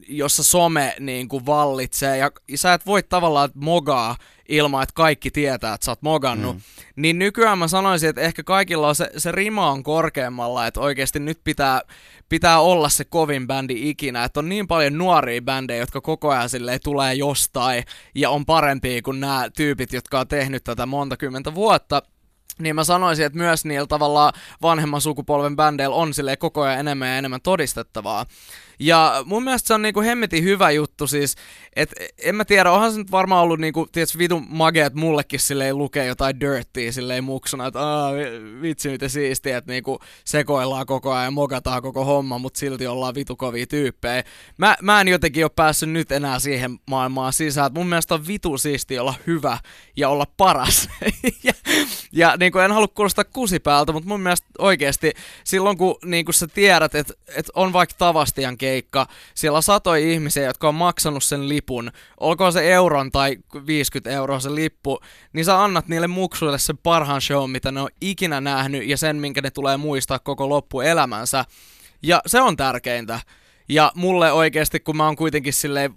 jossa 0.08 0.42
some 0.42 0.94
niin 1.00 1.28
kuin 1.28 1.46
vallitsee, 1.46 2.18
ja 2.18 2.30
sä 2.54 2.74
et 2.74 2.86
voi 2.86 3.02
tavallaan 3.02 3.50
mogaa 3.54 4.16
ilman, 4.48 4.82
että 4.82 4.92
kaikki 4.94 5.30
tietää, 5.30 5.74
että 5.74 5.84
sä 5.84 5.90
oot 5.90 6.02
mogannut, 6.02 6.56
mm. 6.56 6.62
niin 6.96 7.18
nykyään 7.18 7.58
mä 7.58 7.68
sanoisin, 7.68 8.08
että 8.08 8.20
ehkä 8.20 8.42
kaikilla 8.42 8.88
on 8.88 8.94
se, 8.94 9.10
se 9.16 9.32
rima 9.32 9.70
on 9.70 9.82
korkeammalla, 9.82 10.66
että 10.66 10.80
oikeasti 10.80 11.20
nyt 11.20 11.40
pitää, 11.44 11.80
pitää 12.28 12.60
olla 12.60 12.88
se 12.88 13.04
kovin 13.04 13.46
bändi 13.46 13.90
ikinä, 13.90 14.24
että 14.24 14.40
on 14.40 14.48
niin 14.48 14.66
paljon 14.66 14.98
nuoria 14.98 15.42
bändejä, 15.42 15.80
jotka 15.80 16.00
koko 16.00 16.30
ajan 16.30 16.48
silleen 16.48 16.80
tulee 16.84 17.14
jostain 17.14 17.84
ja 18.14 18.30
on 18.30 18.46
parempia 18.46 19.02
kuin 19.02 19.20
nämä 19.20 19.48
tyypit, 19.56 19.92
jotka 19.92 20.20
on 20.20 20.28
tehnyt 20.28 20.64
tätä 20.64 20.86
monta 20.86 21.16
kymmentä 21.16 21.54
vuotta, 21.54 22.02
niin 22.58 22.74
mä 22.74 22.84
sanoisin, 22.84 23.26
että 23.26 23.38
myös 23.38 23.64
niillä 23.64 23.86
tavalla 23.86 24.32
vanhemman 24.62 25.00
sukupolven 25.00 25.56
bändeillä 25.56 25.96
on 25.96 26.14
sille 26.14 26.36
koko 26.36 26.62
ajan 26.62 26.80
enemmän 26.80 27.08
ja 27.08 27.18
enemmän 27.18 27.40
todistettavaa. 27.40 28.26
Ja 28.78 29.22
mun 29.24 29.44
mielestä 29.44 29.66
se 29.66 29.74
on 29.74 29.82
niinku 29.82 30.02
hemmetin 30.02 30.44
hyvä 30.44 30.70
juttu 30.70 31.06
siis, 31.06 31.34
että 31.76 31.96
en 32.18 32.34
mä 32.34 32.44
tiedä, 32.44 32.72
onhan 32.72 32.92
se 32.92 32.98
nyt 32.98 33.10
varmaan 33.10 33.42
ollut 33.42 33.60
niinku, 33.60 33.86
tiedätkö, 33.92 34.18
vitun 34.18 34.46
mageet 34.48 34.94
mullekin 34.94 35.40
silleen 35.40 35.78
lukee 35.78 36.06
jotain 36.06 36.40
dirttiä 36.40 36.92
silleen 36.92 37.24
muksuna, 37.24 37.66
että 37.66 37.80
aah, 37.80 38.12
vitsi 38.62 38.88
miten 38.88 39.10
siistiä, 39.10 39.58
että 39.58 39.72
niinku 39.72 39.98
sekoillaan 40.24 40.86
koko 40.86 41.12
ajan 41.12 41.24
ja 41.24 41.30
mogataan 41.30 41.82
koko 41.82 42.04
homma, 42.04 42.38
mutta 42.38 42.58
silti 42.58 42.86
ollaan 42.86 43.14
vitu 43.14 43.36
kovia 43.36 43.66
tyyppejä. 43.66 44.24
Mä, 44.58 44.76
mä 44.82 45.00
en 45.00 45.08
jotenkin 45.08 45.44
ole 45.44 45.52
päässyt 45.56 45.90
nyt 45.90 46.12
enää 46.12 46.38
siihen 46.38 46.78
maailmaan 46.90 47.32
sisään, 47.32 47.66
että 47.66 47.80
mun 47.80 47.88
mielestä 47.88 48.14
on 48.14 48.26
vitu 48.26 48.58
siistiä 48.58 49.00
olla 49.00 49.14
hyvä 49.26 49.58
ja 49.96 50.08
olla 50.08 50.26
paras. 50.36 50.88
ja, 51.44 51.52
ja 52.12 52.36
niinku 52.36 52.58
en 52.58 52.72
halua 52.72 52.88
kuulostaa 52.88 53.24
kusipäältä, 53.24 53.92
mutta 53.92 54.08
mun 54.08 54.20
mielestä 54.20 54.46
oikeasti 54.58 55.12
silloin 55.44 55.78
kun 55.78 55.96
niinku 56.04 56.32
sä 56.32 56.46
tiedät, 56.46 56.94
että 56.94 57.14
et 57.36 57.50
on 57.54 57.72
vaikka 57.72 57.94
Tavastian 57.98 58.58
keikka, 58.66 59.06
siellä 59.34 59.56
on 59.56 59.62
satoja 59.62 60.06
ihmisiä, 60.12 60.44
jotka 60.44 60.68
on 60.68 60.74
maksanut 60.74 61.24
sen 61.24 61.48
lipun, 61.48 61.90
olkoon 62.20 62.52
se 62.52 62.72
euron 62.72 63.12
tai 63.12 63.36
50 63.66 64.10
euroa 64.10 64.40
se 64.40 64.54
lippu, 64.54 64.98
niin 65.32 65.44
sä 65.44 65.64
annat 65.64 65.88
niille 65.88 66.06
muksuille 66.06 66.58
sen 66.58 66.78
parhaan 66.78 67.20
show, 67.20 67.50
mitä 67.50 67.72
ne 67.72 67.80
on 67.80 67.88
ikinä 68.00 68.40
nähnyt 68.40 68.88
ja 68.88 68.96
sen, 68.96 69.16
minkä 69.16 69.40
ne 69.40 69.50
tulee 69.50 69.76
muistaa 69.76 70.18
koko 70.18 70.48
loppuelämänsä. 70.48 71.44
Ja 72.02 72.20
se 72.26 72.40
on 72.40 72.56
tärkeintä. 72.56 73.20
Ja 73.68 73.92
mulle 73.94 74.32
oikeasti, 74.32 74.80
kun 74.80 74.96
mä 74.96 75.06
oon 75.06 75.16
kuitenkin 75.16 75.52
silleen 75.52 75.94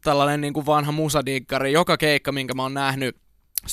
tällainen 0.00 0.40
niin 0.40 0.52
kuin 0.52 0.66
vanha 0.66 0.92
musadiikkari, 0.92 1.72
joka 1.72 1.96
keikka, 1.96 2.32
minkä 2.32 2.54
mä 2.54 2.62
oon 2.62 2.74
nähnyt, 2.74 3.16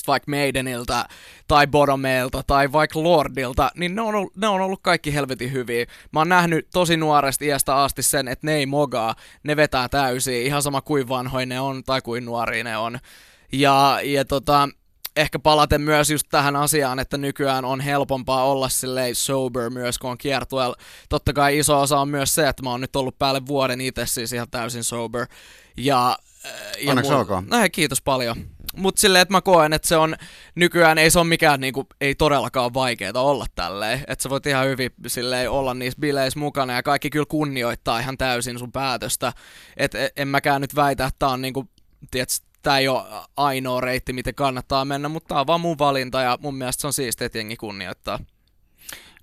vaikka 0.07 0.31
Maidenilta 0.31 1.05
tai 1.47 1.67
Bodomeilta 1.67 2.43
tai 2.47 2.71
vaikka 2.71 3.03
Lordilta, 3.03 3.71
niin 3.75 3.95
ne 3.95 4.01
on, 4.01 4.15
ollut, 4.15 4.35
ne 4.35 4.47
on 4.47 4.61
ollut 4.61 4.79
kaikki 4.83 5.13
helvetin 5.13 5.51
hyviä. 5.51 5.85
Mä 6.11 6.19
oon 6.19 6.29
nähnyt 6.29 6.67
tosi 6.73 6.97
nuoresta 6.97 7.45
iästä 7.45 7.75
asti 7.75 8.03
sen, 8.03 8.27
että 8.27 8.47
ne 8.47 8.53
ei 8.53 8.65
mogaa, 8.65 9.15
ne 9.43 9.55
vetää 9.55 9.89
täysin, 9.89 10.45
ihan 10.45 10.61
sama 10.61 10.81
kuin 10.81 11.09
vanhoin 11.09 11.49
ne 11.49 11.59
on 11.59 11.83
tai 11.83 12.01
kuin 12.01 12.25
nuori 12.25 12.63
ne 12.63 12.77
on. 12.77 12.99
Ja, 13.51 13.99
ja 14.03 14.25
tota, 14.25 14.69
ehkä 15.15 15.39
palaten 15.39 15.81
myös 15.81 16.09
just 16.09 16.27
tähän 16.31 16.55
asiaan, 16.55 16.99
että 16.99 17.17
nykyään 17.17 17.65
on 17.65 17.79
helpompaa 17.79 18.45
olla 18.45 18.69
silleen 18.69 19.15
sober 19.15 19.69
myös, 19.69 19.97
kun 19.97 20.11
on 20.11 20.17
kiertueella. 20.17 20.75
Totta 21.09 21.33
kai 21.33 21.57
iso 21.57 21.81
osa 21.81 21.99
on 21.99 22.09
myös 22.09 22.35
se, 22.35 22.47
että 22.47 22.63
mä 22.63 22.69
oon 22.69 22.81
nyt 22.81 22.95
ollut 22.95 23.19
päälle 23.19 23.41
vuoden 23.47 23.81
itse 23.81 24.05
siis 24.05 24.33
ihan 24.33 24.49
täysin 24.51 24.83
sober. 24.83 25.27
Ja, 25.77 26.17
ja 26.81 26.91
Onneksi 26.91 27.11
mulla, 27.11 27.19
olkoon. 27.19 27.47
No, 27.47 27.57
kiitos 27.71 28.01
paljon. 28.01 28.37
Mutta 28.77 29.01
silleen, 29.01 29.21
että 29.21 29.31
mä 29.31 29.41
koen, 29.41 29.73
että 29.73 29.87
se 29.87 29.97
on 29.97 30.15
nykyään, 30.55 30.97
ei 30.97 31.11
se 31.11 31.19
ole 31.19 31.27
mikään, 31.27 31.59
niinku, 31.59 31.87
ei 32.01 32.15
todellakaan 32.15 32.73
vaikeaa 32.73 33.21
olla 33.21 33.45
tälleen. 33.55 34.03
Että 34.07 34.23
sä 34.23 34.29
voit 34.29 34.45
ihan 34.45 34.67
hyvin 34.67 34.91
silleen 35.07 35.51
olla 35.51 35.73
niissä 35.73 35.99
bileissä 35.99 36.39
mukana 36.39 36.73
ja 36.73 36.83
kaikki 36.83 37.09
kyllä 37.09 37.25
kunnioittaa 37.29 37.99
ihan 37.99 38.17
täysin 38.17 38.59
sun 38.59 38.71
päätöstä. 38.71 39.33
Että 39.77 40.09
en 40.15 40.27
mäkään 40.27 40.61
nyt 40.61 40.75
väitä, 40.75 41.05
että 41.05 41.19
tää 41.19 41.29
on 41.29 41.41
niinku, 41.41 41.69
tiedätkö, 42.11 42.35
tämä 42.61 42.77
ei 42.77 42.87
ole 42.87 43.03
ainoa 43.37 43.81
reitti, 43.81 44.13
miten 44.13 44.35
kannattaa 44.35 44.85
mennä, 44.85 45.09
mutta 45.09 45.27
tämä 45.27 45.41
on 45.41 45.47
vaan 45.47 45.61
mun 45.61 45.79
valinta 45.79 46.21
ja 46.21 46.37
mun 46.41 46.55
mielestä 46.55 46.81
se 46.81 46.87
on 46.87 46.93
siistiä, 46.93 47.25
että 47.25 47.37
jengi 47.37 47.55
kunnioittaa. 47.55 48.19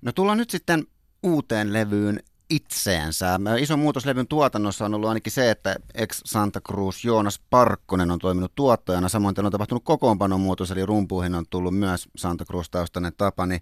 No 0.01 0.11
tullaan 0.11 0.37
nyt 0.37 0.49
sitten 0.49 0.87
uuteen 1.23 1.73
levyyn 1.73 2.19
itseensä. 2.49 3.39
Iso 3.59 3.77
muutos 3.77 4.05
levyn 4.05 4.27
tuotannossa 4.27 4.85
on 4.85 4.93
ollut 4.93 5.09
ainakin 5.09 5.31
se, 5.31 5.51
että 5.51 5.75
ex 5.93 6.21
Santa 6.25 6.61
Cruz 6.61 7.05
Joonas 7.05 7.39
Parkkonen 7.49 8.11
on 8.11 8.19
toiminut 8.19 8.55
tuottajana. 8.55 9.09
Samoin 9.09 9.45
on 9.45 9.51
tapahtunut 9.51 9.83
kokoonpanon 9.83 10.41
muutos, 10.41 10.71
eli 10.71 10.85
rumpuihin 10.85 11.35
on 11.35 11.45
tullut 11.49 11.75
myös 11.75 12.09
Santa 12.17 12.45
Cruz-taustainen 12.45 13.13
Tapani 13.17 13.59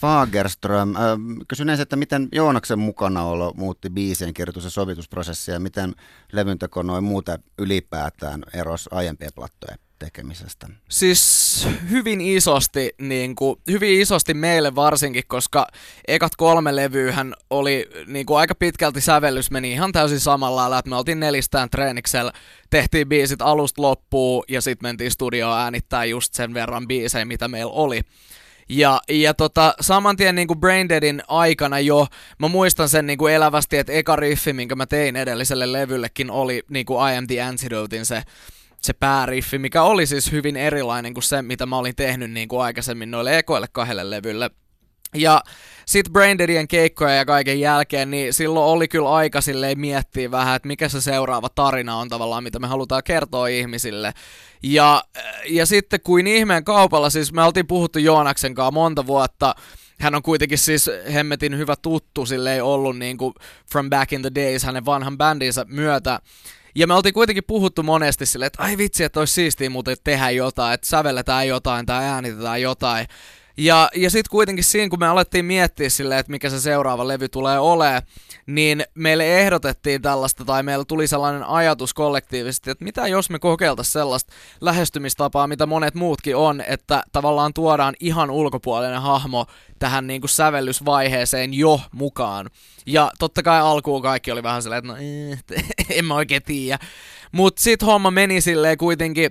Fagerström. 0.00 0.96
Äh, 0.96 1.02
kysyn 1.48 1.68
ensin, 1.68 1.82
että 1.82 1.96
miten 1.96 2.28
Joonaksen 2.32 2.78
mukanaolo 2.78 3.52
muutti 3.56 3.90
biisien 3.90 4.34
kirjoitus- 4.34 4.64
ja 4.64 4.70
sovitusprosessia 4.70 5.54
ja 5.54 5.60
miten 5.60 5.94
levynteko 6.32 6.82
noin 6.82 7.04
muuten 7.04 7.38
ylipäätään 7.58 8.42
eros 8.54 8.88
aiempien 8.92 9.32
plattojen? 9.34 9.87
Tekemisestä? 9.98 10.68
Siis 10.88 11.68
hyvin 11.90 12.20
isosti, 12.20 12.94
niin 12.98 13.34
kuin, 13.34 13.60
hyvin 13.70 14.00
isosti 14.00 14.34
meille 14.34 14.74
varsinkin, 14.74 15.24
koska 15.26 15.66
ekat 16.08 16.36
kolme 16.36 16.76
levyyhän 16.76 17.34
oli 17.50 17.88
niin 18.06 18.26
kuin 18.26 18.38
aika 18.38 18.54
pitkälti 18.54 19.00
sävellys 19.00 19.50
meni 19.50 19.72
ihan 19.72 19.92
täysin 19.92 20.20
samalla 20.20 20.56
lailla, 20.56 20.78
että 20.78 20.88
me 20.88 20.96
oltiin 20.96 21.20
nelistään 21.20 21.70
treeniksellä, 21.70 22.32
tehtiin 22.70 23.08
biisit 23.08 23.42
alusta 23.42 23.82
loppuun 23.82 24.44
ja 24.48 24.60
sitten 24.60 24.88
mentiin 24.88 25.10
studioon 25.10 25.58
äänittää 25.58 26.04
just 26.04 26.34
sen 26.34 26.54
verran 26.54 26.88
biisejä, 26.88 27.24
mitä 27.24 27.48
meillä 27.48 27.72
oli. 27.72 28.00
Ja, 28.68 29.00
ja 29.08 29.34
tota, 29.34 29.74
saman 29.80 30.16
tien 30.16 30.34
niin 30.34 30.48
kuin 30.48 30.60
Braindeadin 30.60 31.22
aikana 31.28 31.80
jo, 31.80 32.06
mä 32.38 32.48
muistan 32.48 32.88
sen 32.88 33.06
niin 33.06 33.18
kuin 33.18 33.34
elävästi, 33.34 33.76
että 33.76 33.92
eka 33.92 34.16
riffi, 34.16 34.52
minkä 34.52 34.74
mä 34.74 34.86
tein 34.86 35.16
edelliselle 35.16 35.72
levyllekin, 35.72 36.30
oli 36.30 36.62
niin 36.70 36.86
kuin 36.86 37.12
I 37.12 37.16
Am 37.16 37.26
The 37.26 37.42
Antidotein 37.42 38.06
se, 38.06 38.22
se 38.82 38.92
pääriffi, 38.92 39.58
mikä 39.58 39.82
oli 39.82 40.06
siis 40.06 40.32
hyvin 40.32 40.56
erilainen 40.56 41.14
kuin 41.14 41.24
se, 41.24 41.42
mitä 41.42 41.66
mä 41.66 41.78
olin 41.78 41.96
tehnyt 41.96 42.30
niin 42.30 42.48
kuin 42.48 42.62
aikaisemmin 42.62 43.10
noille 43.10 43.38
ekoille 43.38 43.66
kahdelle 43.72 44.10
levylle. 44.10 44.50
Ja 45.14 45.42
sitten 45.86 46.12
Braindeadien 46.12 46.68
keikkoja 46.68 47.14
ja 47.14 47.24
kaiken 47.24 47.60
jälkeen, 47.60 48.10
niin 48.10 48.34
silloin 48.34 48.72
oli 48.72 48.88
kyllä 48.88 49.10
aika 49.10 49.40
silleen 49.40 49.80
miettiä 49.80 50.30
vähän, 50.30 50.56
että 50.56 50.68
mikä 50.68 50.88
se 50.88 51.00
seuraava 51.00 51.48
tarina 51.48 51.96
on 51.96 52.08
tavallaan, 52.08 52.42
mitä 52.42 52.58
me 52.58 52.66
halutaan 52.66 53.02
kertoa 53.04 53.46
ihmisille. 53.46 54.12
Ja, 54.62 55.04
ja 55.48 55.66
sitten 55.66 56.00
kuin 56.00 56.26
ihmeen 56.26 56.64
kaupalla, 56.64 57.10
siis 57.10 57.32
me 57.32 57.42
oltiin 57.42 57.66
puhuttu 57.66 57.98
Joonaksen 57.98 58.54
kanssa 58.54 58.70
monta 58.70 59.06
vuotta, 59.06 59.54
hän 60.00 60.14
on 60.14 60.22
kuitenkin 60.22 60.58
siis 60.58 60.90
hemmetin 61.12 61.58
hyvä 61.58 61.76
tuttu, 61.76 62.26
sille 62.26 62.54
ei 62.54 62.60
ollut 62.60 62.98
niin 62.98 63.18
kuin 63.18 63.34
from 63.72 63.90
back 63.90 64.12
in 64.12 64.22
the 64.22 64.30
days 64.34 64.64
hänen 64.64 64.84
vanhan 64.84 65.18
bändinsä 65.18 65.64
myötä. 65.68 66.20
Ja 66.78 66.86
me 66.86 66.94
oltiin 66.94 67.14
kuitenkin 67.14 67.44
puhuttu 67.44 67.82
monesti 67.82 68.26
silleen, 68.26 68.46
että 68.46 68.62
ai 68.62 68.78
vitsi, 68.78 69.04
että 69.04 69.20
olisi 69.20 69.32
siistiä 69.32 69.70
muuten 69.70 69.96
tehdä 70.04 70.30
jotain, 70.30 70.74
että 70.74 70.86
sävelletään 70.86 71.48
jotain 71.48 71.86
tai 71.86 72.04
äänitetään 72.04 72.62
jotain. 72.62 73.06
Ja, 73.58 73.88
ja 73.94 74.10
sitten 74.10 74.30
kuitenkin 74.30 74.64
siinä, 74.64 74.88
kun 74.88 74.98
me 74.98 75.08
alettiin 75.08 75.44
miettiä 75.44 75.90
silleen, 75.90 76.20
että 76.20 76.30
mikä 76.30 76.50
se 76.50 76.60
seuraava 76.60 77.08
levy 77.08 77.28
tulee 77.28 77.58
olemaan, 77.58 78.02
niin 78.46 78.84
meille 78.94 79.40
ehdotettiin 79.40 80.02
tällaista, 80.02 80.44
tai 80.44 80.62
meillä 80.62 80.84
tuli 80.84 81.06
sellainen 81.06 81.44
ajatus 81.44 81.94
kollektiivisesti, 81.94 82.70
että 82.70 82.84
mitä 82.84 83.06
jos 83.06 83.30
me 83.30 83.38
kokeiltaisiin 83.38 83.92
sellaista 83.92 84.32
lähestymistapaa, 84.60 85.46
mitä 85.46 85.66
monet 85.66 85.94
muutkin 85.94 86.36
on, 86.36 86.60
että 86.66 87.02
tavallaan 87.12 87.54
tuodaan 87.54 87.94
ihan 88.00 88.30
ulkopuolinen 88.30 89.02
hahmo 89.02 89.46
tähän 89.78 90.06
niin 90.06 90.20
kuin 90.20 90.30
sävellysvaiheeseen 90.30 91.54
jo 91.54 91.80
mukaan. 91.92 92.50
Ja 92.86 93.10
totta 93.18 93.42
kai 93.42 93.60
alkuun 93.60 94.02
kaikki 94.02 94.32
oli 94.32 94.42
vähän 94.42 94.62
silleen, 94.62 94.78
että 94.78 94.92
no 94.92 94.98
eh, 94.98 95.64
en 95.98 96.04
mä 96.04 96.14
oikein 96.14 96.42
tiedä. 96.42 96.78
Mutta 97.32 97.62
sitten 97.62 97.86
homma 97.86 98.10
meni 98.10 98.40
silleen 98.40 98.78
kuitenkin, 98.78 99.30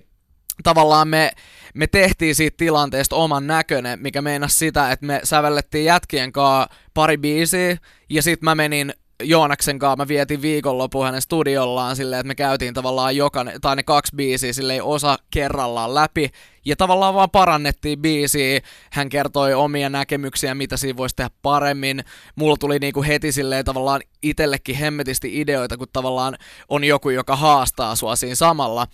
tavallaan 0.64 1.08
me, 1.08 1.32
me 1.78 1.88
tehtiin 1.88 2.36
siitä 2.36 2.58
tilanteesta 2.58 3.16
oman 3.16 3.48
näköinen, 3.48 4.00
mikä 4.02 4.22
meinasi 4.22 4.58
sitä, 4.58 4.92
että 4.92 5.06
me 5.06 5.20
sävellettiin 5.24 5.86
jätkien 5.86 6.32
kanssa 6.32 6.76
pari 6.94 7.18
biisiä, 7.18 7.78
ja 8.10 8.22
sitten 8.22 8.46
mä 8.46 8.56
menin 8.56 8.94
Joonaksen 9.24 9.80
kanssa 9.80 9.96
mä 9.96 10.08
vietin 10.08 10.42
viikonlopun 10.42 11.06
hänen 11.06 11.22
studiollaan 11.22 11.96
silleen, 11.96 12.20
että 12.20 12.28
me 12.28 12.36
käytiin 12.36 12.74
tavallaan 12.74 13.16
jokainen, 13.16 13.62
tai 13.62 13.76
ne 13.76 13.84
kaksi 13.84 14.16
biisiä 14.16 14.54
silleen 14.54 14.84
osa 14.84 15.18
kerrallaan 15.32 15.96
läpi, 15.96 16.30
ja 16.66 16.76
tavallaan 16.76 17.14
vaan 17.14 17.30
parannettiin 17.30 18.00
biisiä, 18.00 18.60
hän 18.92 19.10
kertoi 19.10 19.54
omia 19.54 19.90
näkemyksiä, 19.90 20.56
mitä 20.56 20.78
siinä 20.78 20.98
voisi 20.98 21.16
tehdä 21.16 21.30
paremmin, 21.42 22.04
mulla 22.36 22.58
tuli 22.60 22.80
niinku 22.80 23.04
heti 23.04 23.32
silleen 23.32 23.66
tavallaan 23.66 24.02
itsellekin 24.22 24.76
hemmetisti 24.76 25.42
ideoita, 25.42 25.78
kun 25.78 25.88
tavallaan 25.94 26.38
on 26.70 26.84
joku, 26.84 27.10
joka 27.10 27.36
haastaa 27.36 27.96
sua 27.96 28.16
siinä 28.16 28.36
samalla. 28.36 28.88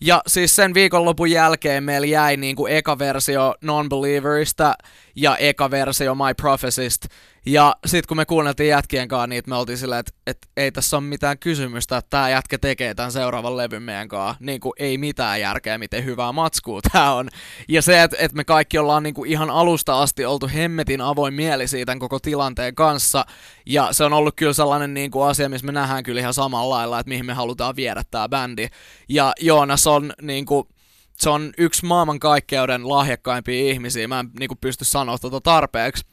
Ja 0.00 0.22
siis 0.26 0.56
sen 0.56 0.74
viikonlopun 0.74 1.30
jälkeen 1.30 1.84
meillä 1.84 2.06
jäi 2.06 2.36
niinku 2.36 2.66
eka 2.66 2.98
versio 2.98 3.54
Non-Believerista 3.60 4.74
ja 5.16 5.36
eka 5.36 5.70
versio 5.70 6.14
My 6.14 6.34
Prophecyst, 6.40 7.06
ja 7.46 7.76
sitten 7.86 8.08
kun 8.08 8.16
me 8.16 8.24
kuunneltiin 8.24 8.68
jätkien 8.68 9.08
kanssa, 9.08 9.26
niin 9.26 9.42
me 9.46 9.56
oltiin 9.56 9.78
silleen, 9.78 10.00
että, 10.00 10.12
että 10.26 10.48
ei 10.56 10.72
tässä 10.72 10.96
ole 10.96 11.04
mitään 11.04 11.38
kysymystä, 11.38 11.96
että 11.96 12.10
tämä 12.10 12.30
jätkä 12.30 12.58
tekee 12.58 12.94
tämän 12.94 13.12
seuraavan 13.12 13.56
levyn 13.56 13.82
meidän 13.82 14.08
kanssa. 14.08 14.36
Niin 14.40 14.60
kuin 14.60 14.72
ei 14.78 14.98
mitään 14.98 15.40
järkeä, 15.40 15.78
miten 15.78 16.04
hyvää 16.04 16.32
matskua 16.32 16.80
tämä 16.92 17.12
on. 17.12 17.28
Ja 17.68 17.82
se, 17.82 18.02
että, 18.02 18.16
että 18.20 18.36
me 18.36 18.44
kaikki 18.44 18.78
ollaan 18.78 19.02
niin 19.02 19.14
kuin 19.14 19.30
ihan 19.30 19.50
alusta 19.50 20.02
asti 20.02 20.24
oltu 20.24 20.50
hemmetin 20.54 21.00
avoin 21.00 21.34
mieli 21.34 21.68
siitä 21.68 21.96
koko 21.98 22.18
tilanteen 22.18 22.74
kanssa. 22.74 23.24
Ja 23.66 23.88
se 23.92 24.04
on 24.04 24.12
ollut 24.12 24.36
kyllä 24.36 24.52
sellainen 24.52 24.94
niin 24.94 25.10
kuin 25.10 25.28
asia, 25.28 25.48
missä 25.48 25.66
me 25.66 25.72
nähdään 25.72 26.02
kyllä 26.02 26.20
ihan 26.20 26.34
samalla 26.34 26.74
lailla, 26.74 27.00
että 27.00 27.08
mihin 27.08 27.26
me 27.26 27.32
halutaan 27.32 27.76
viedä 27.76 28.02
tämä 28.10 28.28
bändi. 28.28 28.68
Ja 29.08 29.32
Joonas 29.40 29.86
on 29.90 30.12
niin 30.22 30.46
kuin, 30.46 30.68
se 31.16 31.30
on 31.30 31.52
yksi 31.58 31.86
maailmankaikkeuden 31.86 32.88
lahjakkaimpia 32.88 33.70
ihmisiä. 33.72 34.08
Mä 34.08 34.20
en 34.20 34.30
niin 34.38 34.48
kuin, 34.48 34.58
pysty 34.60 34.84
sanoa 34.84 35.18
tuota 35.18 35.40
tarpeeksi. 35.40 36.04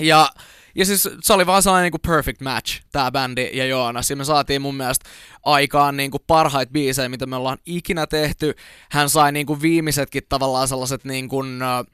Ja 0.00 0.30
ja 0.74 0.86
siis 0.86 1.08
se 1.22 1.32
oli 1.32 1.46
vaan 1.46 1.62
sellainen 1.62 1.84
niinku 1.84 1.98
perfect 1.98 2.40
match, 2.40 2.82
tää 2.92 3.10
bändi 3.10 3.50
ja 3.52 3.66
Joonas. 3.66 4.10
Ja 4.10 4.16
me 4.16 4.24
saatiin 4.24 4.62
mun 4.62 4.74
mielestä 4.74 5.10
aikaan 5.42 5.96
niinku 5.96 6.18
parhaita 6.26 6.72
biisejä, 6.72 7.08
mitä 7.08 7.26
me 7.26 7.36
ollaan 7.36 7.58
ikinä 7.66 8.06
tehty. 8.06 8.54
Hän 8.90 9.10
sai 9.10 9.32
niinku 9.32 9.62
viimeisetkin 9.62 10.22
tavallaan 10.28 10.68
sellaiset 10.68 11.04
niinku, 11.04 11.38
uh, 11.38 11.86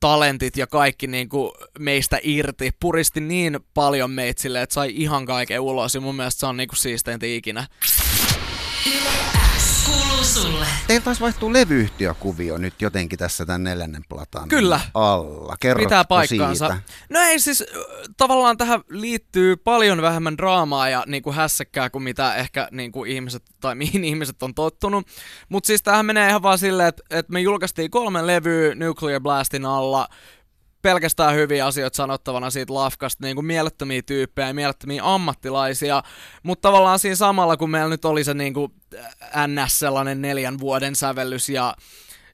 talentit 0.00 0.56
ja 0.56 0.66
kaikki 0.66 1.06
niinku 1.06 1.52
meistä 1.78 2.18
irti. 2.22 2.70
Puristi 2.80 3.20
niin 3.20 3.60
paljon 3.74 4.10
meitä 4.10 4.42
silleen, 4.42 4.62
että 4.62 4.74
sai 4.74 4.92
ihan 4.94 5.26
kaiken 5.26 5.60
ulos. 5.60 5.94
Ja 5.94 6.00
mun 6.00 6.14
mielestä 6.14 6.40
se 6.40 6.46
on 6.46 6.56
niinku 6.56 6.76
siisteintä 6.76 7.26
ikinä. 7.26 7.66
Sulle. 10.24 10.66
Teillä 10.86 11.04
taisi 11.04 11.20
vaihtua 11.20 11.52
levyyhtiökuvio 11.52 12.58
nyt 12.58 12.82
jotenkin 12.82 13.18
tässä 13.18 13.46
tämän 13.46 13.64
neljännen 13.64 14.02
platan 14.08 14.48
Kyllä. 14.48 14.80
alla. 14.94 15.56
Kerrotko 15.60 15.86
Pitää 15.88 16.04
paikkaansa. 16.04 16.68
siitä? 16.68 16.82
No 17.10 17.20
ei 17.20 17.40
siis, 17.40 17.64
tavallaan 18.16 18.56
tähän 18.56 18.80
liittyy 18.88 19.56
paljon 19.56 20.02
vähemmän 20.02 20.36
draamaa 20.36 20.88
ja 20.88 21.04
niinku 21.06 21.32
hässäkkää 21.32 21.90
kuin 21.90 22.02
mitä 22.02 22.34
ehkä 22.34 22.68
niinku 22.70 23.04
ihmiset, 23.04 23.42
tai 23.60 23.74
mihin 23.82 24.04
ihmiset 24.04 24.42
on 24.42 24.54
tottunut. 24.54 25.06
Mutta 25.48 25.66
siis 25.66 25.82
tähän 25.82 26.06
menee 26.06 26.28
ihan 26.28 26.42
vaan 26.42 26.58
silleen, 26.58 26.88
että 26.88 27.02
et 27.10 27.28
me 27.28 27.40
julkaistiin 27.40 27.90
kolme 27.90 28.26
levyä 28.26 28.74
Nuclear 28.74 29.20
Blastin 29.20 29.64
alla, 29.64 30.08
pelkästään 30.82 31.34
hyviä 31.34 31.66
asioita 31.66 31.96
sanottavana 31.96 32.50
siitä 32.50 32.74
lafkasta, 32.74 33.24
niin 33.24 33.34
kuin 33.36 33.46
mielettömiä 33.46 34.02
tyyppejä 34.02 34.48
ja 34.48 34.54
mielettömiä 34.54 35.02
ammattilaisia, 35.04 36.02
mutta 36.42 36.68
tavallaan 36.68 36.98
siinä 36.98 37.16
samalla, 37.16 37.56
kun 37.56 37.70
meillä 37.70 37.88
nyt 37.88 38.04
oli 38.04 38.24
se 38.24 38.34
niin 38.34 38.54
kuin 38.54 38.72
NS 39.46 39.78
sellainen 39.78 40.22
neljän 40.22 40.58
vuoden 40.58 40.96
sävellys 40.96 41.48
ja 41.48 41.74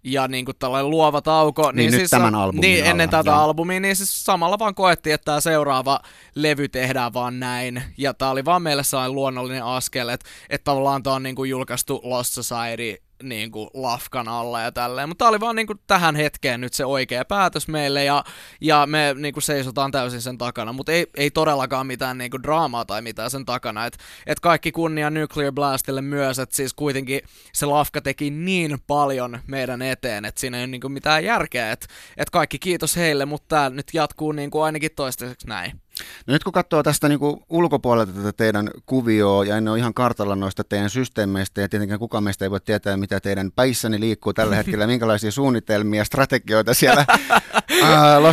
ja 0.03 0.29
niin 0.29 0.45
kuin 0.45 0.57
tällainen 0.59 0.91
luova 0.91 1.23
tauko. 1.23 1.73
Niin, 1.73 1.77
niin 1.77 1.91
nyt 1.91 2.01
siis, 2.01 2.11
tämän 2.11 2.35
albumin 2.35 2.61
Niin, 2.61 2.81
alla, 2.81 2.91
ennen 2.91 3.11
tätä 3.11 3.31
joo. 3.31 3.39
albumia, 3.39 3.81
niin 3.81 3.97
siis 3.97 4.25
samalla 4.25 4.59
vaan 4.59 4.75
koettiin, 4.75 5.15
että 5.15 5.25
tämä 5.25 5.41
seuraava 5.41 6.01
levy 6.35 6.69
tehdään 6.69 7.13
vaan 7.13 7.41
näin. 7.41 7.83
Ja 7.99 8.15
tämä 8.15 8.31
oli 8.31 8.45
vaan 8.45 8.63
meille 8.63 8.85
sellainen 8.85 9.15
luonnollinen 9.15 9.65
askel, 9.65 10.09
että, 10.09 10.29
että 10.51 10.65
tavallaan 10.65 11.03
tämä 11.03 11.17
on 11.17 11.23
niin 11.23 11.35
kuin 11.35 11.51
julkaistu 11.51 12.01
Lost 12.05 12.33
Society 12.33 13.08
niin 13.23 13.51
kuin 13.51 13.71
lafkan 13.75 14.29
alla 14.29 14.61
ja 14.61 14.73
tälleen. 14.73 15.09
Mutta 15.09 15.23
tämä 15.23 15.29
oli 15.29 15.41
vaan 15.41 15.57
niin 15.57 15.67
kuin 15.67 15.79
tähän 15.87 16.17
hetkeen 16.17 16.61
nyt 16.61 16.73
se 16.73 16.85
oikea 16.85 17.25
päätös 17.25 17.69
meille 17.69 18.05
ja, 18.05 18.25
ja 18.61 18.87
me 18.87 19.15
niin 19.19 19.35
kuin 19.35 19.43
seisotaan 19.43 19.91
täysin 19.91 20.23
sen 20.23 20.39
takana. 20.39 20.73
Mutta 20.73 20.93
ei, 20.93 21.07
ei 21.17 21.31
todellakaan 21.31 21.87
mitään 21.87 22.19
niin 22.19 22.31
kuin 22.31 22.43
draamaa 22.43 22.85
tai 22.85 23.03
mitään 23.03 23.31
sen 23.31 23.45
takana. 23.45 23.87
Että 23.87 23.99
et 24.27 24.41
kaikki 24.41 24.73
kunnia 24.73 25.11
Nuclear 25.11 25.53
Blastille 25.53 26.03
myös, 26.03 26.39
että 26.39 26.57
siis 26.57 26.75
kuitenkin 26.75 27.21
se 27.53 27.67
lafka 27.67 28.01
teki 28.01 28.31
niin 28.31 28.79
paljon 28.87 29.39
meidän 29.47 29.83
eteen, 29.83 30.25
että 30.25 30.41
siinä 30.41 30.57
ei 30.57 30.63
ole 30.63 30.67
niin 30.67 30.81
kuin 30.81 30.93
mitään 30.93 31.25
järkeä. 31.25 31.73
Että 31.73 31.87
et 32.17 32.31
kaikki 32.31 32.59
kiitos 32.59 32.97
heille, 32.97 33.25
mutta 33.25 33.49
tämä 33.49 33.71
nyt 33.71 33.87
jatkuu 33.93 34.33
niin 34.33 34.51
kuin 34.51 34.65
ainakin 34.65 34.91
toistaiseksi 34.97 35.49
näin. 35.49 35.81
No 36.27 36.33
nyt 36.33 36.45
kun 36.45 36.53
katsoo 36.53 36.83
tästä 36.83 37.09
niin 37.09 37.19
kuin 37.19 37.41
ulkopuolelta 37.49 38.13
tätä 38.13 38.33
teidän 38.33 38.71
kuvioa 38.87 39.45
ja 39.45 39.57
en 39.57 39.69
ole 39.69 39.79
ihan 39.79 39.95
kartalla 39.95 40.37
noista 40.37 40.65
teidän 40.65 40.91
systeemeistä 40.91 41.61
ja 41.61 41.69
tietenkään 41.69 42.01
kukaan 42.01 42.25
meistä 42.25 42.45
ei 42.45 42.51
voi 42.51 42.61
tietää, 42.61 42.97
mitä 42.97 43.21
teidän 43.21 43.53
päissäni 43.53 44.01
liikkuu 44.01 44.33
tällä 44.33 44.57
hetkellä, 44.61 44.87
minkälaisia 44.87 45.31
suunnitelmia, 45.31 46.05
strategioita 46.05 46.75
siellä 46.75 47.07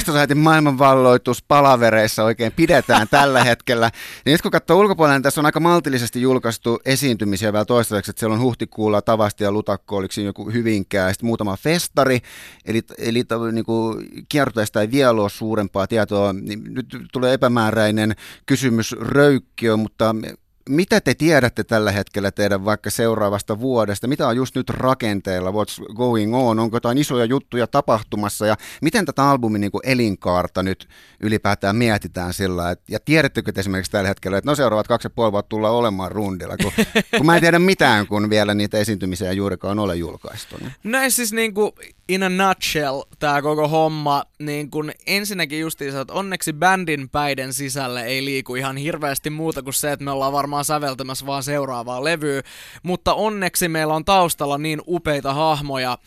Societyn 0.06 0.38
maailmanvalloitus 0.38 1.44
palavereissa 1.44 2.24
oikein 2.24 2.52
pidetään 2.52 3.08
tällä 3.12 3.44
hetkellä. 3.44 3.92
Niin 4.26 4.32
nyt 4.32 4.42
kun 4.42 4.52
katsoo 4.52 4.80
ulkopuolella, 4.80 5.16
niin 5.16 5.24
tässä 5.24 5.42
on 5.42 5.46
aika 5.46 5.60
maltillisesti 5.60 6.22
julkaistu 6.22 6.80
esiintymisiä 6.86 7.54
vielä 7.54 7.66
toistaiseksi, 7.66 8.12
että 8.12 8.20
siellä 8.20 8.34
on 8.34 8.42
huhtikuulla 8.42 9.02
Tavasti 9.02 9.44
ja 9.44 9.52
Lutakko, 9.52 9.98
oliko 9.98 10.12
siinä 10.12 10.30
joku 10.30 10.50
Hyvinkää, 10.52 11.08
ja 11.08 11.14
sitten 11.14 11.28
muutama 11.28 11.58
festari, 11.58 12.20
eli, 12.66 12.82
eli 12.98 13.24
niin 13.52 13.66
kuin 13.66 14.08
kiertueesta 14.30 14.82
ei 14.82 14.92
vielä 14.92 15.22
ole 15.22 15.30
suurempaa 15.30 15.88
tietoa, 15.88 16.34
niin 16.34 16.64
nyt 16.74 16.98
tulee 17.12 17.34
epämääräinen 17.56 18.16
kysymys 18.46 18.96
röykkiö, 19.00 19.78
mutta 19.78 20.16
mitä 20.70 21.02
te 21.02 21.14
tiedätte 21.14 21.64
tällä 21.64 21.92
hetkellä 21.92 22.32
teidän 22.32 22.66
vaikka 22.66 22.90
seuraavasta 22.90 23.60
vuodesta? 23.60 24.08
Mitä 24.08 24.28
on 24.28 24.36
just 24.36 24.56
nyt 24.56 24.70
rakenteella? 24.70 25.52
What's 25.52 25.94
going 25.96 26.36
on? 26.36 26.60
Onko 26.60 26.76
jotain 26.76 26.98
isoja 26.98 27.26
juttuja 27.26 27.68
tapahtumassa? 27.68 28.46
Ja 28.46 28.56
miten 28.82 29.06
tätä 29.06 29.24
albumin 29.24 29.62
niin 29.62 29.72
elinkaarta 29.84 30.64
nyt 30.64 30.88
ylipäätään 31.20 31.76
mietitään 31.76 32.34
sillä 32.34 32.72
että, 32.72 32.86
Ja 32.88 33.00
tiedättekö 33.00 33.52
te 33.52 33.60
esimerkiksi 33.60 33.92
tällä 33.92 34.08
hetkellä, 34.08 34.38
että 34.38 34.52
no 34.52 34.56
seuraavat 34.56 34.88
kaksi 34.88 35.06
ja 35.06 35.10
puoli 35.10 35.32
vuotta 35.32 35.56
olemaan 35.56 36.12
rundilla, 36.12 36.58
kun, 36.58 36.72
kun 37.18 37.26
mä 37.26 37.36
en 37.36 37.42
tiedä 37.42 37.60
mitään, 37.60 38.08
kun 38.08 38.30
vielä 38.30 38.54
niitä 38.54 38.78
esiintymisiä 38.78 39.32
juurikaan 39.32 39.80
ole 39.80 39.96
julkaistu. 39.96 40.58
Niin. 40.58 40.72
Näin 40.84 41.12
siis 41.12 41.34
niin 41.34 41.54
kuin 41.54 41.72
in 42.10 42.24
a 42.24 42.30
nutshell 42.30 43.02
tämä 43.20 43.42
koko 43.42 43.68
homma, 43.68 44.24
niin 44.40 44.72
kun 44.72 44.92
ensinnäkin 45.08 45.60
justiinsa, 45.60 46.02
että 46.02 46.14
onneksi 46.14 46.54
bändin 46.54 47.10
päiden 47.10 47.54
sisälle 47.54 48.04
ei 48.04 48.26
liiku 48.26 48.56
ihan 48.56 48.78
hirveästi 48.78 49.30
muuta 49.30 49.64
kuin 49.64 49.74
se, 49.74 49.92
että 49.92 50.06
me 50.06 50.12
ollaan 50.12 50.34
varmaan 50.34 50.66
säveltämässä 50.66 51.26
vaan 51.26 51.44
seuraavaa 51.44 52.04
levyä, 52.04 52.42
mutta 52.84 53.14
onneksi 53.14 53.68
meillä 53.68 53.94
on 53.94 54.06
taustalla 54.06 54.58
niin 54.58 54.82
upeita 54.88 55.34
hahmoja, 55.34 55.98